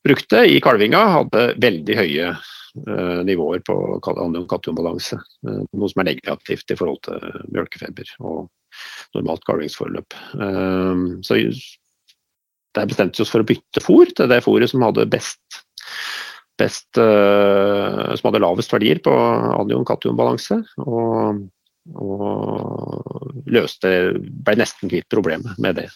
brukte 0.05 0.38
i 0.46 0.61
kalvinga, 0.62 1.00
hadde 1.18 1.55
veldig 1.62 1.94
høye 1.98 2.27
uh, 2.35 3.20
nivåer 3.27 3.61
på 3.66 3.74
anion-kationbalanse. 4.12 5.16
Uh, 5.46 5.62
noe 5.72 5.88
som 5.90 6.00
er 6.03 6.11
negativt 6.12 6.66
i 6.70 6.79
forhold 6.79 7.00
til 7.09 7.18
mjølkefeber 7.55 8.09
og 8.20 8.38
normalt 9.16 9.44
kalvingsforløp. 9.48 10.09
Uh, 10.37 10.96
så 11.27 11.33
der 12.74 12.88
bestemte 12.90 13.20
vi 13.20 13.24
oss 13.24 13.32
for 13.32 13.44
å 13.44 13.48
bytte 13.48 13.82
fôr 13.84 14.10
til 14.10 14.30
det 14.30 14.42
fôret 14.44 14.70
som 14.70 14.84
hadde 14.84 15.06
best, 15.10 15.60
best 16.60 16.98
som 16.98 18.28
hadde 18.28 18.42
lavest 18.42 18.72
verdier 18.74 19.00
på 19.04 19.12
anion-kationbalanse. 19.60 20.60
Og, 20.84 21.44
og 21.94 23.44
løste, 23.50 23.90
ble 24.18 24.56
nesten 24.58 24.90
kvitt 24.92 25.10
problemet 25.12 25.58
med 25.62 25.82
det. 25.82 25.90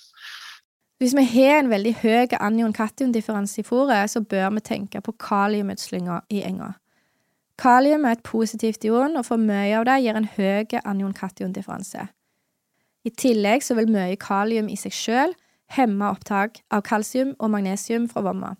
Hvis 0.99 1.15
vi 1.15 1.23
har 1.31 1.61
en 1.61 1.71
veldig 1.71 1.95
høy 2.01 2.35
anion-kation-differanse 2.35 3.63
i 3.63 3.67
fôret, 3.67 4.11
så 4.11 4.21
bør 4.21 4.51
vi 4.57 4.65
tenke 4.67 5.01
på 5.01 5.15
kaliumutslinga 5.23 6.25
i 6.35 6.43
enga. 6.43 6.73
Kalium 7.59 8.05
er 8.07 8.17
et 8.17 8.23
positivt 8.27 8.85
ion, 8.87 9.17
og 9.19 9.27
for 9.27 9.39
mye 9.39 9.75
av 9.79 9.87
det 9.87 9.99
gir 10.03 10.19
en 10.19 10.27
høy 10.37 10.79
anion-kation-differanse. 10.83 12.09
I 13.07 13.11
tillegg 13.15 13.63
så 13.63 13.79
vil 13.79 13.91
mye 13.95 14.19
kalium 14.21 14.67
i 14.71 14.79
seg 14.79 14.95
sjøl 14.95 15.35
hemme 15.77 16.11
opptak 16.13 16.63
av 16.73 16.83
kalsium 16.87 17.35
og 17.39 17.53
magnesium 17.53 18.09
fra 18.11 18.25
vomma, 18.25 18.55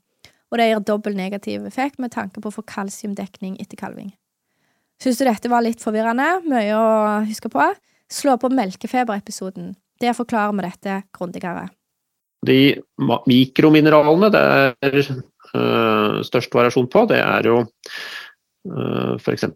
og 0.49 0.61
det 0.61 0.69
gir 0.69 0.85
dobbel 0.85 1.17
negativ 1.17 1.67
effekt 1.69 2.01
med 2.03 2.13
tanke 2.15 2.41
på 2.41 2.51
å 2.51 2.57
få 2.59 2.65
kalsiumdekning 2.69 3.59
etter 3.63 3.81
kalving. 3.81 4.13
Syns 5.03 5.21
du 5.21 5.27
dette 5.29 5.51
var 5.51 5.63
litt 5.63 5.83
forvirrende, 5.83 6.27
mye 6.49 6.75
å 6.75 6.87
huske 7.29 7.51
på, 7.53 7.65
slå 8.11 8.35
på 8.41 8.51
melkefeberepisoden. 8.51 9.75
Der 10.03 10.17
forklarer 10.17 10.57
vi 10.57 10.65
dette 10.67 11.01
grundigere. 11.15 11.69
De 12.47 12.79
mikromineralene 13.27 14.31
det 14.31 14.43
er 14.87 14.99
øh, 15.03 16.21
størst 16.27 16.55
variasjon 16.55 16.91
på, 16.91 17.05
det 17.11 17.19
er 17.23 17.49
jo 17.51 17.61
øh, 17.65 19.15
f.eks. 19.19 19.47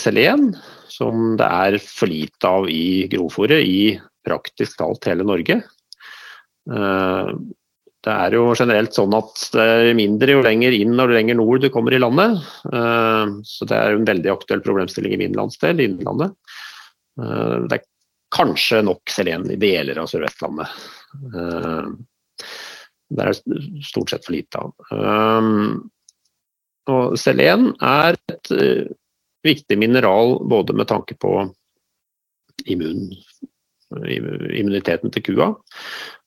selen, 0.00 0.50
som 0.92 1.36
det 1.40 1.48
er 1.48 1.78
for 1.84 2.12
lite 2.12 2.48
av 2.48 2.68
i 2.72 3.08
grovfòret 3.12 3.64
i 3.64 3.94
praktisk 4.24 4.80
talt 4.80 5.08
hele 5.08 5.26
Norge. 5.28 5.60
Uh, 6.70 7.32
det 8.02 8.10
er 8.10 8.34
jo 8.34 8.48
generelt 8.58 8.94
sånn 8.96 9.14
at 9.14 9.44
det 9.54 9.62
er 9.62 9.92
mindre 9.94 10.34
jo 10.34 10.42
lenger 10.42 10.74
inn 10.74 10.98
og 10.98 11.12
lenger 11.14 11.38
nord 11.38 11.62
du 11.62 11.68
kommer 11.74 11.94
i 11.94 12.00
landet. 12.02 12.40
Uh, 12.66 13.38
så 13.46 13.68
det 13.70 13.78
er 13.78 13.96
en 13.96 14.06
veldig 14.08 14.32
aktuell 14.32 14.62
problemstilling 14.64 15.14
i 15.14 15.20
min 15.22 15.38
landsdel, 15.38 15.82
Innlandet. 15.84 16.34
Uh, 17.20 17.62
det 17.70 17.78
er 17.78 17.88
kanskje 18.32 18.80
nok 18.86 19.12
selen 19.12 19.46
i 19.52 19.60
deler 19.60 20.00
av 20.00 20.08
Sør-Vestlandet. 20.08 20.70
Det 23.12 23.26
er 23.26 23.36
stort 23.84 24.08
sett 24.08 24.24
for 24.24 24.32
lite 24.32 24.56
av. 24.62 24.70
Og 26.88 27.18
selen 27.20 27.66
er 27.84 28.16
et 28.32 28.52
viktig 29.44 29.76
mineral 29.76 30.38
både 30.48 30.72
med 30.72 30.88
tanke 30.88 31.12
på 31.20 31.34
immun, 32.72 33.10
immuniteten 34.00 35.12
til 35.12 35.26
kua. 35.28 35.52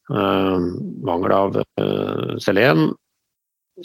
Uh, 0.06 0.62
mangel 1.02 1.34
av 1.34 1.56
uh, 1.82 2.36
selen 2.38 2.92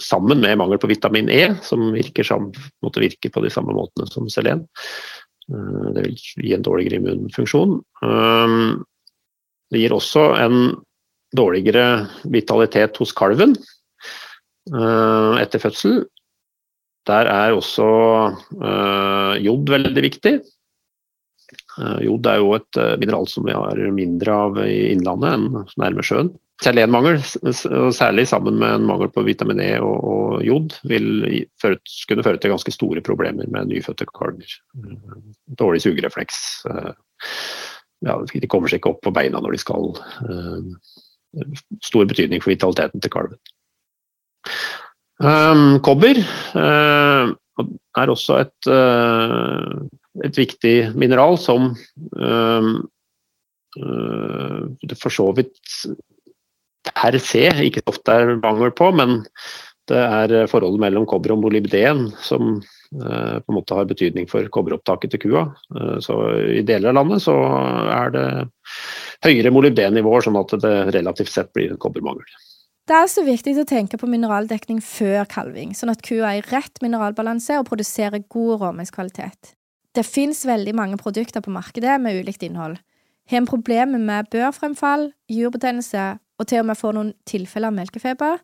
sammen 0.04 0.42
med 0.42 0.58
mangel 0.60 0.78
på 0.78 0.90
vitamin 0.90 1.30
E, 1.32 1.54
som 1.64 1.86
virker, 1.94 2.26
som, 2.26 2.50
måtte 2.84 3.00
virke 3.00 3.30
på 3.32 3.40
de 3.40 3.50
samme 3.50 3.72
måtene 3.72 4.04
som 4.10 4.28
selen. 4.28 4.66
Uh, 5.48 5.88
det 5.96 6.04
vil 6.04 6.20
gi 6.44 6.52
en 6.54 6.66
dårligere 6.66 7.00
immunfunksjon. 7.00 7.80
Det 9.70 9.80
gir 9.80 9.94
også 9.94 10.26
en 10.42 10.56
dårligere 11.36 11.84
vitalitet 12.26 12.96
hos 12.98 13.12
kalven 13.14 13.54
etter 14.70 15.62
fødsel. 15.62 16.00
Der 17.06 17.30
er 17.30 17.54
også 17.54 17.86
jod 19.38 19.70
veldig 19.70 20.02
viktig. 20.04 20.32
Uh, 21.78 21.98
jod 22.02 22.26
er 22.26 22.40
jo 22.40 22.54
et 22.58 22.78
mineral 23.00 23.28
som 23.30 23.46
vi 23.46 23.54
har 23.54 23.78
mindre 23.94 24.38
av 24.46 24.58
i 24.64 24.90
innlandet 24.94 25.36
enn 25.36 25.66
nærme 25.80 26.02
sjøen. 26.06 26.32
Selenmangel, 26.60 27.22
særlig 27.96 28.26
sammen 28.28 28.58
med 28.60 28.74
en 28.74 28.84
mangel 28.84 29.08
på 29.14 29.22
vitamin 29.24 29.62
E 29.64 29.78
og, 29.80 30.42
jod, 30.44 30.74
vil 30.84 31.24
kunne 31.62 32.24
føre 32.26 32.36
til 32.36 32.52
ganske 32.52 32.74
store 32.74 33.00
problemer 33.00 33.48
med 33.48 33.70
nyfødte 33.70 34.04
kalver. 34.12 34.50
Dårlig 35.56 35.80
sugerefleks. 35.86 36.42
Ja, 38.04 38.18
de 38.20 38.50
kommer 38.52 38.68
seg 38.68 38.82
ikke 38.82 38.92
opp 38.92 39.00
på 39.06 39.14
beina 39.16 39.40
når 39.40 39.56
de 39.56 39.62
skal 39.62 39.88
stor 41.80 42.04
betydning 42.10 42.44
for 42.44 42.52
vitaliteten 42.52 43.00
til 43.00 43.14
kalven. 43.16 43.40
Kobber 45.88 46.20
er 46.60 48.12
også 48.12 48.40
et, 48.44 48.70
et, 50.24 50.36
viktig 50.36 50.74
mineral 50.98 51.38
som 51.40 51.72
øh, 52.16 52.70
øh, 53.80 54.94
for 55.00 55.14
så 55.14 55.30
vidt 55.36 55.74
per 56.90 57.18
se 57.22 57.46
ikke 57.66 57.84
ofte 57.90 58.12
er 58.12 58.36
mangel 58.42 58.72
på, 58.76 58.90
men 58.96 59.22
det 59.90 59.98
er 60.00 60.46
forholdet 60.50 60.80
mellom 60.80 61.06
kobber 61.08 61.34
og 61.34 61.42
molybden 61.42 62.10
som 62.22 62.60
på 62.90 62.98
en 63.52 63.54
måte 63.54 63.74
har 63.74 63.86
betydning 63.86 64.26
for 64.30 64.46
kobberopptaket 64.50 65.12
til 65.12 65.20
kua. 65.22 65.42
Så 66.02 66.14
I 66.58 66.62
deler 66.66 66.90
av 66.90 66.96
landet 66.98 67.22
så 67.22 67.34
er 67.94 68.10
det 68.14 68.24
høyere 69.26 69.52
molybdennivåer, 69.54 70.26
sånn 70.26 70.38
at 70.40 70.56
det 70.62 70.74
relativt 70.96 71.30
sett 71.30 71.52
blir 71.54 71.76
kobbermangel. 71.78 72.26
Det 72.90 72.96
er 72.96 73.04
altså 73.04 73.22
viktig 73.22 73.52
å 73.60 73.68
tenke 73.70 73.98
på 74.00 74.08
mineraldekning 74.10 74.80
før 74.82 75.22
kalving, 75.30 75.76
sånn 75.78 75.92
at 75.92 76.00
kua 76.02 76.32
er 76.32 76.40
i 76.40 76.46
rett 76.50 76.80
mineralbalanse 76.82 77.60
og 77.60 77.68
produserer 77.68 78.24
god 78.26 78.64
råmengskvalitet. 78.64 79.52
Det 79.94 80.06
fins 80.06 80.44
veldig 80.46 80.74
mange 80.74 80.96
produkter 80.96 81.42
på 81.42 81.50
markedet 81.50 81.96
med 82.00 82.20
ulikt 82.20 82.42
innhold. 82.46 82.76
Har 83.30 83.38
en 83.38 83.46
problemer 83.46 83.98
med 83.98 84.30
børfremfall, 84.30 85.12
jurbetennelse 85.28 86.18
og 86.38 86.46
til 86.46 86.62
og 86.62 86.70
med 86.70 86.78
får 86.78 86.94
noen 86.96 87.12
tilfeller 87.26 87.70
av 87.70 87.76
melkefeber, 87.76 88.38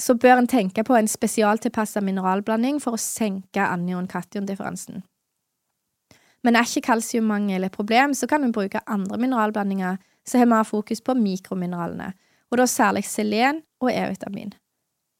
så 0.00 0.16
bør 0.18 0.40
en 0.40 0.50
tenke 0.50 0.82
på 0.84 0.96
en 0.96 1.08
spesialtilpassa 1.08 2.00
mineralblanding 2.02 2.80
for 2.82 2.96
å 2.96 3.00
senke 3.00 3.62
anion-kation-differansen. 3.62 5.04
Men 6.44 6.56
er 6.56 6.66
ikke 6.66 6.88
kalsiummangel 6.90 7.64
et 7.64 7.76
problem, 7.76 8.12
så 8.14 8.26
kan 8.28 8.44
en 8.44 8.52
bruke 8.52 8.82
andre 8.90 9.20
mineralblandinger 9.20 10.00
som 10.26 10.42
har 10.42 10.50
mer 10.50 10.66
fokus 10.68 11.00
på 11.00 11.14
mikromineralene, 11.16 12.10
og 12.50 12.58
da 12.60 12.66
særlig 12.68 13.04
selen 13.08 13.62
og 13.80 13.92
E-vitamin. 13.92 14.52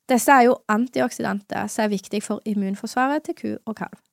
Disse 0.08 0.32
er 0.32 0.48
jo 0.50 0.58
antioksidanter 0.68 1.70
som 1.72 1.86
er 1.86 1.94
viktige 1.94 2.24
for 2.24 2.44
immunforsvaret 2.44 3.24
til 3.24 3.38
ku 3.38 3.50
og 3.64 3.76
kalv. 3.78 4.03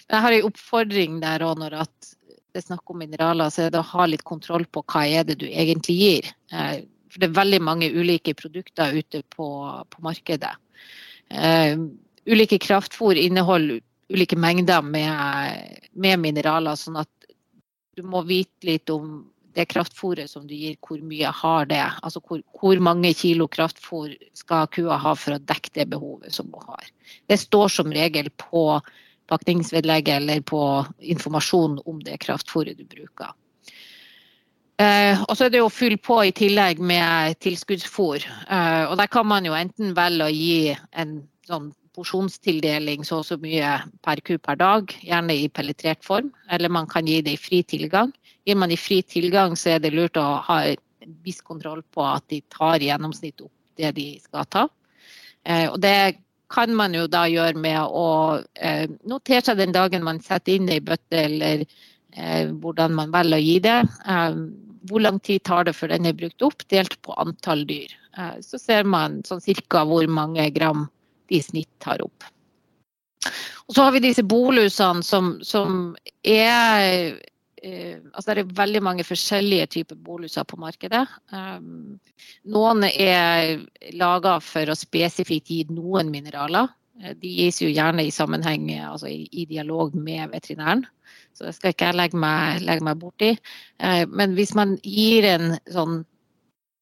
Jeg 0.00 0.24
har 0.24 0.36
en 0.36 0.48
oppfordring 0.48 1.20
der 1.22 1.44
òg 1.46 1.60
når 1.60 1.76
det 1.76 2.60
er 2.60 2.66
snakk 2.66 2.90
om 2.92 3.00
mineraler, 3.00 3.52
så 3.52 3.66
er 3.66 3.72
det 3.72 3.80
å 3.80 3.90
ha 3.94 4.06
litt 4.08 4.24
kontroll 4.28 4.66
på 4.68 4.84
hva 4.84 5.06
er 5.08 5.24
det 5.28 5.38
du 5.40 5.46
egentlig 5.48 5.96
gir. 5.98 6.32
Eh, 6.52 6.82
for 7.12 7.20
det 7.20 7.28
er 7.28 7.40
veldig 7.40 7.60
mange 7.64 7.90
ulike 7.92 8.34
produkter 8.36 8.94
ute 8.96 9.22
på, 9.32 9.46
på 9.92 10.04
markedet. 10.04 10.52
Uh, 11.32 11.88
ulike 12.28 12.58
kraftfôr 12.60 13.16
inneholder 13.16 13.80
ulike 14.12 14.36
mengder 14.36 14.82
med, 14.84 15.78
med, 15.92 16.20
mineraler, 16.20 16.76
sånn 16.76 16.98
at 17.00 17.10
du 17.96 18.04
må 18.08 18.22
vite 18.28 18.68
litt 18.68 18.90
om 18.92 19.22
det 19.52 19.66
kraftfôret 19.68 20.30
som 20.30 20.46
du 20.48 20.54
gir, 20.56 20.78
hvor 20.80 21.00
mye 21.04 21.28
har 21.42 21.68
det? 21.68 21.84
Altså 22.00 22.22
hvor, 22.24 22.40
hvor 22.56 22.80
mange 22.84 23.12
kilo 23.16 23.48
kraftfôr 23.52 24.14
skal 24.36 24.68
kua 24.72 24.96
ha 25.00 25.12
for 25.16 25.36
å 25.36 25.42
dekke 25.44 25.74
det 25.76 25.88
behovet 25.92 26.32
som 26.32 26.48
hun 26.52 26.64
har? 26.70 26.88
Det 27.28 27.36
står 27.40 27.72
som 27.76 27.92
regel 27.92 28.30
på 28.40 28.80
pakningsvedlegget 29.30 30.16
eller 30.20 30.40
på 30.40 30.62
informasjon 30.98 31.78
om 31.86 32.00
det 32.04 32.20
kraftfôret 32.24 32.78
du 32.78 32.84
bruker. 32.84 33.32
Eh, 34.82 35.20
og 35.28 35.36
så 35.36 35.46
er 35.46 35.52
det 35.52 35.60
å 35.62 35.70
fylle 35.72 36.00
på 36.00 36.16
i 36.26 36.32
tillegg 36.34 36.80
med 36.82 37.36
tilskuddsfôr. 37.44 38.24
Eh, 38.24 38.84
og 38.88 38.96
der 38.98 39.10
kan 39.12 39.28
man 39.28 39.46
jo 39.46 39.54
enten 39.56 39.94
velge 39.96 40.26
å 40.26 40.32
gi 40.32 40.74
en 40.98 41.20
sånn 41.46 41.70
porsjonstildeling 41.92 43.04
så 43.04 43.20
og 43.20 43.26
så 43.28 43.36
mye 43.40 43.74
per 44.04 44.22
ku 44.24 44.38
per 44.40 44.56
dag, 44.60 44.94
gjerne 45.04 45.36
i 45.36 45.50
pelletrert 45.52 46.00
form, 46.04 46.30
eller 46.50 46.72
man 46.72 46.88
kan 46.88 47.06
gi 47.06 47.20
det 47.24 47.36
i 47.36 47.40
fri 47.40 47.60
tilgang. 47.68 48.14
Gir 48.48 48.56
man 48.58 48.72
i 48.72 48.80
fri 48.80 49.02
tilgang, 49.04 49.56
så 49.56 49.74
er 49.74 49.82
det 49.84 49.92
lurt 49.94 50.16
å 50.16 50.40
ha 50.48 50.62
en 50.72 51.16
viss 51.22 51.42
kontroll 51.44 51.82
på 51.94 52.04
at 52.06 52.24
de 52.32 52.40
tar 52.50 52.80
i 52.80 52.88
gjennomsnitt 52.88 53.44
opp 53.44 53.52
det 53.78 53.92
de 53.98 54.06
skal 54.22 54.48
ta. 54.48 54.66
Eh, 55.44 55.68
og 55.68 55.78
det 55.82 56.16
kan 56.52 56.74
man 56.76 56.94
jo 56.96 57.06
da 57.10 57.24
gjøre 57.30 57.58
med 57.58 57.80
å 57.82 58.08
eh, 58.60 58.84
notere 59.08 59.44
seg 59.46 59.60
den 59.60 59.74
dagen 59.74 60.04
man 60.04 60.20
setter 60.24 60.56
inn 60.56 60.68
det 60.68 60.80
i 60.80 60.84
bøtte, 60.84 61.24
eller 61.24 61.64
eh, 61.64 62.52
hvordan 62.52 62.94
man 62.98 63.14
velger 63.14 63.40
å 63.40 63.46
gi 63.46 63.56
det. 63.64 63.78
Hvor 64.90 65.04
lang 65.04 65.20
tid 65.22 65.44
tar 65.46 65.68
det 65.68 65.76
før 65.78 65.94
den 65.94 66.10
er 66.10 66.18
brukt 66.18 66.44
opp, 66.44 66.64
delt 66.72 66.98
på 67.06 67.14
antall 67.22 67.62
dyr. 67.68 67.92
Så 68.42 68.58
ser 68.58 68.84
man 68.84 69.20
sånn 69.24 69.40
cirka 69.40 69.84
hvor 69.88 70.04
mange 70.10 70.48
gram 70.52 70.88
i 71.32 71.38
snitt 71.40 71.70
tar 71.80 72.02
opp. 72.04 72.26
Og 73.68 73.74
så 73.76 73.86
har 73.86 73.94
vi 73.94 74.02
disse 74.04 74.24
bolusene 74.26 75.04
som, 75.06 75.36
som 75.46 75.94
er 76.26 76.82
eh, 76.82 77.20
altså 77.62 78.34
Det 78.34 78.42
er 78.42 78.54
veldig 78.58 78.82
mange 78.82 79.04
forskjellige 79.06 79.68
typer 79.76 79.98
boluser 80.02 80.46
på 80.48 80.58
markedet. 80.58 81.04
Um, 81.30 81.98
noen 82.50 82.86
er 82.88 83.62
laga 83.94 84.38
for 84.42 84.72
å 84.72 84.78
spesifikt 84.78 85.52
gi 85.52 85.60
noen 85.70 86.10
mineraler. 86.10 86.70
De 87.18 87.30
gis 87.30 87.62
jo 87.62 87.70
gjerne 87.70 88.04
i 88.04 88.12
sammenheng, 88.14 88.68
altså 88.84 89.08
i, 89.08 89.46
dialog 89.48 89.94
med 89.96 90.34
veterinæren. 90.34 90.84
Så 91.34 91.48
det 91.48 91.54
skal 91.56 91.72
ikke 91.72 91.88
jeg 91.88 91.98
legge 91.98 92.20
meg, 92.20 92.60
legge 92.62 92.84
meg 92.86 93.00
borti. 93.00 93.30
Men 94.12 94.36
hvis 94.36 94.52
man 94.54 94.76
gir 94.84 95.26
en 95.30 95.56
sånn 95.72 96.02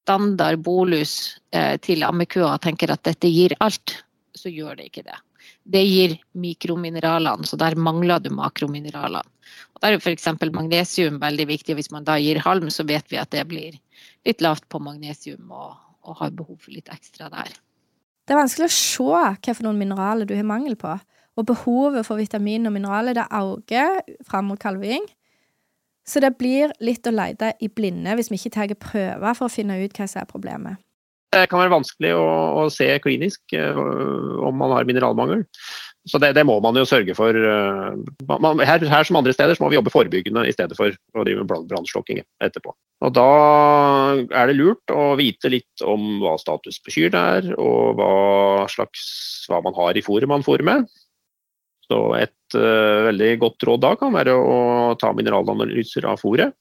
standard 0.03 0.61
bolus 0.67 1.39
til 1.87 2.05
ammekua 2.05 2.57
og 2.57 2.65
tenker 2.67 2.93
at 2.93 3.07
dette 3.07 3.31
gir 3.31 3.55
alt, 3.65 4.01
så 4.37 4.53
gjør 4.53 4.81
det 4.81 4.91
ikke 4.91 5.07
det. 5.07 5.17
Det 5.71 5.83
gir 5.87 6.17
mikromineralene, 6.35 7.47
så 7.47 7.59
der 7.61 7.77
mangler 7.79 8.23
du 8.23 8.33
makromineralene. 8.35 9.27
Og 9.75 9.83
Der 9.83 9.95
er 9.95 10.03
f.eks. 10.03 10.27
magnesium 10.53 11.21
veldig 11.23 11.47
viktig. 11.47 11.77
Hvis 11.79 11.91
man 11.95 12.05
da 12.05 12.17
gir 12.19 12.41
halm, 12.43 12.71
så 12.71 12.85
vet 12.87 13.07
vi 13.11 13.21
at 13.21 13.31
det 13.31 13.47
blir 13.49 13.79
litt 14.27 14.43
lavt 14.43 14.67
på 14.69 14.81
magnesium 14.83 15.51
og, 15.51 15.77
og 16.03 16.19
har 16.21 16.35
behov 16.35 16.59
for 16.59 16.75
litt 16.75 16.91
ekstra 16.93 17.31
der. 17.31 17.55
Det 18.27 18.35
er 18.35 18.43
vanskelig 18.43 18.69
å 18.69 18.75
se 18.75 19.53
hvilke 19.53 19.73
mineraler 19.75 20.27
du 20.27 20.37
har 20.37 20.47
mangel 20.47 20.77
på. 20.79 20.99
Og 21.39 21.47
behovet 21.47 22.07
for 22.07 22.21
vitamin 22.21 22.67
og 22.67 22.75
mineraler 22.75 23.17
det 23.17 23.31
øker 23.31 24.03
fram 24.27 24.51
mot 24.51 24.61
kalving. 24.61 25.07
Så 26.07 26.21
det 26.23 26.37
blir 26.39 26.73
litt 26.83 27.07
å 27.07 27.15
lete 27.15 27.55
i 27.63 27.69
blinde 27.69 28.15
hvis 28.19 28.31
vi 28.33 28.39
ikke 28.41 28.55
tar 28.57 28.75
prøver 28.75 29.37
for 29.39 29.47
å 29.47 29.53
finne 29.53 29.79
ut 29.79 29.95
hva 29.95 30.09
som 30.11 30.23
er 30.23 30.31
problemet. 30.31 30.83
Det 31.31 31.45
kan 31.47 31.61
være 31.61 31.71
vanskelig 31.71 32.11
å, 32.19 32.27
å 32.59 32.63
se 32.75 32.89
klinisk 33.05 33.55
uh, 33.55 33.77
om 34.49 34.57
man 34.59 34.73
har 34.75 34.87
mineralmangel. 34.89 35.45
Så 36.09 36.19
det, 36.19 36.33
det, 36.35 36.43
må 36.49 36.57
man 36.65 36.75
jo 36.75 36.83
sørge 36.89 37.15
for. 37.15 37.37
Uh, 37.37 37.95
man, 38.43 38.59
her, 38.67 38.83
her, 38.91 39.07
som 39.07 39.21
andre 39.21 39.35
steder 39.37 39.55
så 39.55 39.63
må 39.63 39.69
vi 39.71 39.79
jobbe 39.79 39.93
forebyggende 39.95 40.43
i 40.49 40.55
stedet 40.55 40.75
for 40.79 40.91
å 40.91 41.27
drive 41.27 41.45
med 41.45 41.69
brannslukking 41.71 42.23
etterpå. 42.43 42.75
Og 43.07 43.13
Da 43.15 43.27
er 44.41 44.51
det 44.51 44.57
lurt 44.59 44.91
å 44.91 45.13
vite 45.21 45.53
litt 45.53 45.85
om 45.87 46.19
hva 46.25 46.35
status 46.41 46.81
på 46.83 46.97
kyrne 46.97 47.23
er, 47.37 47.53
og 47.55 48.01
hva, 48.01 48.67
slags, 48.73 49.05
hva 49.51 49.63
man 49.65 49.77
har 49.79 49.95
i 49.95 50.05
fôret 50.05 50.31
man 50.31 50.45
fôrer 50.47 50.67
med. 50.67 50.91
Så 51.87 52.01
Et 52.19 52.59
uh, 52.59 53.07
veldig 53.07 53.31
godt 53.45 53.69
råd 53.71 53.87
da 53.87 53.95
kan 54.03 54.19
være 54.19 54.35
å 54.35 54.59
ta 54.99 55.15
mineralanalyser 55.15 56.11
av 56.11 56.19
fôret. 56.23 56.59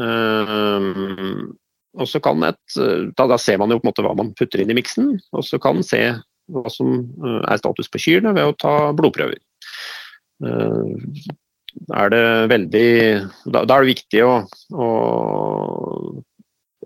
Uh, 0.00 1.52
og 1.96 2.08
så 2.10 2.20
kan 2.22 2.44
et, 2.46 2.62
eh, 2.80 3.08
da, 3.16 3.26
da, 3.30 3.38
ser 3.40 3.58
man 3.60 3.72
jo 3.72 3.80
på 3.80 3.86
en 3.86 3.90
måte 3.92 4.04
hva 4.04 4.14
man 4.18 4.34
putter 4.36 4.62
inn 4.62 4.72
i 4.72 4.76
miksen, 4.76 5.16
og 5.32 5.44
så 5.46 5.60
kan 5.62 5.78
man 5.78 5.86
se 5.86 6.02
hva 6.52 6.72
som 6.72 6.92
eh, 7.00 7.42
er 7.42 7.60
status 7.60 7.90
på 7.92 8.02
kyrne 8.02 8.34
ved 8.36 8.50
å 8.50 8.56
ta 8.60 8.74
blodprøver. 8.96 9.40
Eh, 10.44 11.22
er 11.92 12.12
det 12.12 12.24
veldig 12.48 12.90
Da, 13.52 13.64
da 13.68 13.76
er 13.76 13.84
det 13.84 13.94
viktig 13.94 14.22
å, 14.24 14.34
å, 14.72 14.90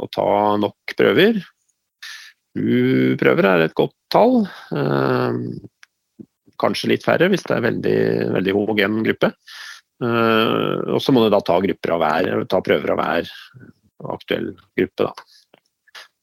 å 0.03 0.09
ta 0.15 0.31
nok 0.59 0.95
prøver. 0.99 1.43
U-prøver 2.59 3.47
er 3.47 3.67
et 3.69 3.77
godt 3.79 3.95
tall. 4.11 4.41
Kanskje 6.59 6.91
litt 6.91 7.07
færre 7.07 7.29
hvis 7.31 7.47
det 7.47 7.55
er 7.55 7.67
veldig, 7.69 8.01
veldig 8.35 8.57
homogen 8.57 8.99
gruppe. 9.07 9.31
Og 10.03 10.99
så 10.99 11.15
må 11.15 11.23
du 11.23 11.31
da 11.31 11.39
ta, 11.47 11.61
av 11.61 12.03
hver, 12.03 12.43
ta 12.51 12.59
prøver 12.67 12.91
av 12.97 12.99
hver 12.99 13.31
aktuell 14.15 14.53
gruppe. 14.79 15.07
Da. 15.07 15.13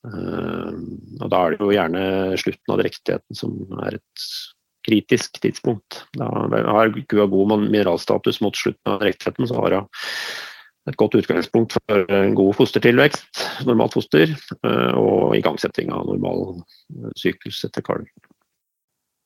Eh, 0.07 0.75
og 1.21 1.31
da 1.33 1.41
er 1.41 1.55
det 1.55 1.63
jo 1.63 1.73
gjerne 1.75 2.03
slutten 2.41 2.73
av 2.73 2.81
drektigheten 2.83 3.39
som 3.39 3.57
er 3.85 3.99
et 3.99 4.27
kritisk 4.87 5.41
tidspunkt. 5.43 6.03
Da 6.15 6.29
har 6.29 6.93
kua 7.11 7.27
god 7.27 7.57
mineralstatus 7.65 8.39
mot 8.43 8.55
slutten 8.55 8.93
av 8.93 9.01
drektigheten, 9.03 9.49
så 9.49 9.59
har 9.59 9.79
hun 9.81 9.89
et 10.87 10.95
godt 10.95 11.17
utgangspunkt 11.19 11.75
for 11.75 12.13
en 12.15 12.35
god 12.37 12.53
fostertilvekst, 12.55 13.41
normalt 13.67 13.97
foster, 13.97 14.31
eh, 14.63 14.93
og 14.95 15.35
igangsetting 15.35 15.91
av 15.91 16.07
normal 16.07 16.61
syklus 17.19 17.59
etter 17.67 17.83
kalv. 17.83 18.07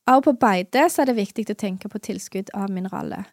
Og 0.10 0.24
på 0.26 0.34
beite 0.42 0.88
så 0.90 1.04
er 1.04 1.12
det 1.12 1.20
viktig 1.20 1.46
å 1.54 1.60
tenke 1.60 1.92
på 1.92 2.02
tilskudd 2.02 2.50
av 2.58 2.72
mineraler. 2.74 3.30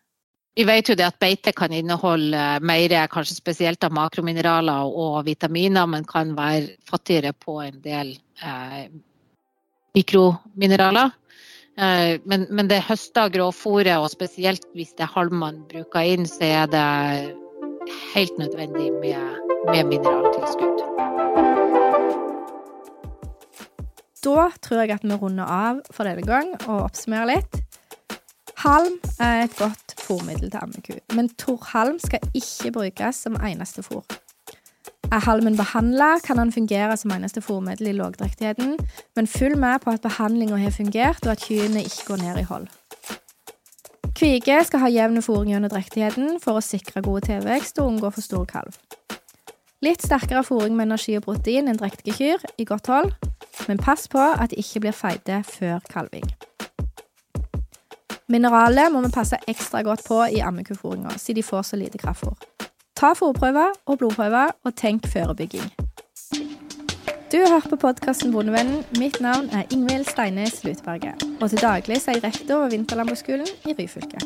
Vi 0.58 0.64
vet 0.66 0.88
jo 0.90 0.94
det 0.98 1.04
at 1.06 1.20
beite 1.22 1.52
kan 1.54 1.70
inneholde 1.70 2.38
mer, 2.66 2.92
kanskje 3.12 3.36
spesielt 3.36 3.84
av 3.86 3.92
makromineraler 3.94 4.88
og 4.90 5.20
vitaminer, 5.28 5.86
men 5.86 6.02
kan 6.02 6.32
være 6.34 6.72
fattigere 6.88 7.30
på 7.30 7.60
en 7.62 7.76
del 7.84 8.08
eh, 8.42 8.88
mikromineraler. 9.94 11.12
Eh, 11.78 12.18
men, 12.26 12.48
men, 12.50 12.66
det 12.66 12.80
høsta 12.88 13.28
grovfòret, 13.30 14.00
og 14.02 14.10
spesielt 14.10 14.66
hvis 14.74 14.96
det 14.98 15.06
er 15.06 15.12
halm 15.14 15.38
man 15.44 15.60
bruker 15.70 16.02
inn, 16.02 16.26
så 16.26 16.42
er 16.48 16.72
det 16.72 16.88
helt 18.16 18.42
nødvendig 18.42 18.88
med, 18.98 19.38
med 19.70 19.92
mineraltilskudd. 19.92 20.82
Da 24.26 24.50
tror 24.58 24.82
jeg 24.82 24.98
at 24.98 25.06
vi 25.06 25.22
runder 25.22 25.46
av 25.46 25.84
for 25.94 26.02
denne 26.02 26.26
gang 26.26 26.50
og 26.64 26.88
oppsummerer 26.88 27.36
litt. 27.36 27.62
Halm 28.58 28.98
er 29.22 29.44
et 29.44 29.54
godt 29.54 29.87
fôrmiddel 30.00 30.50
til 30.50 30.60
ammeku, 30.62 30.96
men 31.16 31.28
torrhalm 31.40 31.98
skal 32.02 32.24
ikke 32.34 32.72
brukes 32.72 33.22
som 33.24 33.38
eneste 33.42 33.84
fôr. 33.86 34.04
Er 35.12 35.24
halmen 35.24 35.56
behandla, 35.56 36.18
kan 36.24 36.36
den 36.36 36.52
fungere 36.52 36.96
som 36.96 37.10
eneste 37.14 37.40
fôrmiddel 37.40 37.88
i 37.88 37.96
lågdrektigheten, 37.96 38.76
men 39.16 39.26
følg 39.26 39.58
med 39.58 39.78
på 39.84 39.90
at 39.90 40.04
behandlinga 40.04 40.56
har 40.56 40.70
fungert, 40.70 41.24
og 41.26 41.32
at 41.32 41.44
kyrne 41.48 41.80
ikke 41.82 42.04
går 42.06 42.16
ned 42.16 42.38
i 42.42 42.48
hold. 42.50 42.68
Kvige 44.18 44.64
skal 44.64 44.80
ha 44.82 44.88
jevn 44.90 45.22
fôring 45.22 45.52
gjennom 45.52 45.70
drektigheten 45.70 46.40
for 46.42 46.58
å 46.58 46.64
sikre 46.64 47.04
god 47.06 47.28
tilvekst 47.28 47.78
og 47.78 47.92
unngå 47.92 48.10
for 48.10 48.24
stor 48.24 48.44
kalv. 48.50 48.74
Litt 49.86 50.02
sterkere 50.02 50.42
fôring 50.42 50.74
med 50.74 50.88
energi 50.88 51.14
og 51.16 51.22
protein 51.28 51.70
enn 51.70 51.78
drektige 51.78 52.16
kyr 52.18 52.46
i 52.58 52.66
godt 52.66 52.90
hold, 52.90 53.12
men 53.68 53.78
pass 53.78 54.08
på 54.10 54.18
at 54.18 54.50
de 54.50 54.58
ikke 54.58 54.82
blir 54.82 54.96
feite 54.96 55.38
før 55.46 55.78
kalving. 55.88 56.26
Mineralet 58.28 58.92
må 58.92 59.00
vi 59.00 59.08
passe 59.08 59.38
ekstra 59.48 59.80
godt 59.82 60.02
på 60.04 60.20
i 60.28 60.42
ammekufòringa, 60.44 61.14
siden 61.16 61.36
de 61.40 61.42
får 61.42 61.62
så 61.62 61.76
lite 61.80 61.98
kraftfôr. 61.98 62.36
Ta 62.96 63.14
fòrprøver 63.16 63.72
og 63.86 63.98
blodprøver, 63.98 64.50
og 64.64 64.74
tenk 64.76 65.08
forebygging. 65.08 65.64
Du 67.32 67.38
hørt 67.38 67.68
på 67.70 67.76
podkasten 67.76 68.32
Bondevennen. 68.32 68.84
Mitt 68.98 69.20
navn 69.20 69.48
er 69.52 69.64
Ingvild 69.72 70.04
Steines 70.04 70.64
Lutberget. 70.64 71.24
Og 71.40 71.50
til 71.50 71.58
daglig 71.60 71.96
er 71.96 72.12
jeg 72.12 72.24
rektor 72.24 72.62
ved 72.62 72.70
Vinterlandbruksskolen 72.70 73.48
i 73.68 73.74
Ryfylke. 73.78 74.20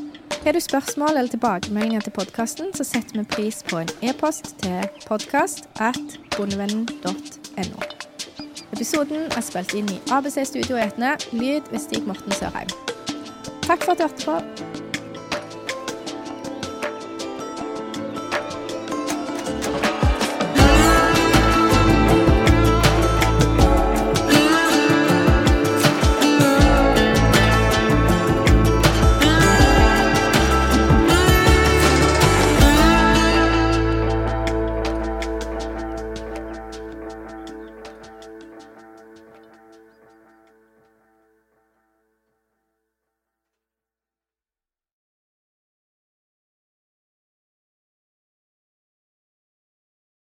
Har 0.44 0.52
du 0.52 0.60
spørsmål 0.60 1.08
eller 1.10 1.30
tilbakemeldinger 1.30 2.00
til 2.00 2.10
podkasten, 2.10 2.74
så 2.74 2.84
setter 2.84 3.18
vi 3.18 3.24
pris 3.24 3.62
på 3.70 3.78
en 3.78 3.90
e-post 4.02 4.54
til 4.62 4.88
podkast 5.06 5.68
at 5.80 5.98
bondevennen.no. 6.36 7.82
Episoden 8.72 9.28
er 9.36 9.40
spilt 9.40 9.74
inn 9.74 9.90
i 9.90 10.00
ABC 10.10 10.42
Studio 10.46 10.76
Etne, 10.76 11.18
lyd 11.32 11.70
ved 11.70 11.78
Stig 11.78 12.06
Morten 12.06 12.32
Sørheim. 12.32 12.91
Takk 13.62 13.84
for 13.84 13.92
at 13.92 13.98
du 13.98 14.02
hørte 14.02 14.24
på. 14.24 14.81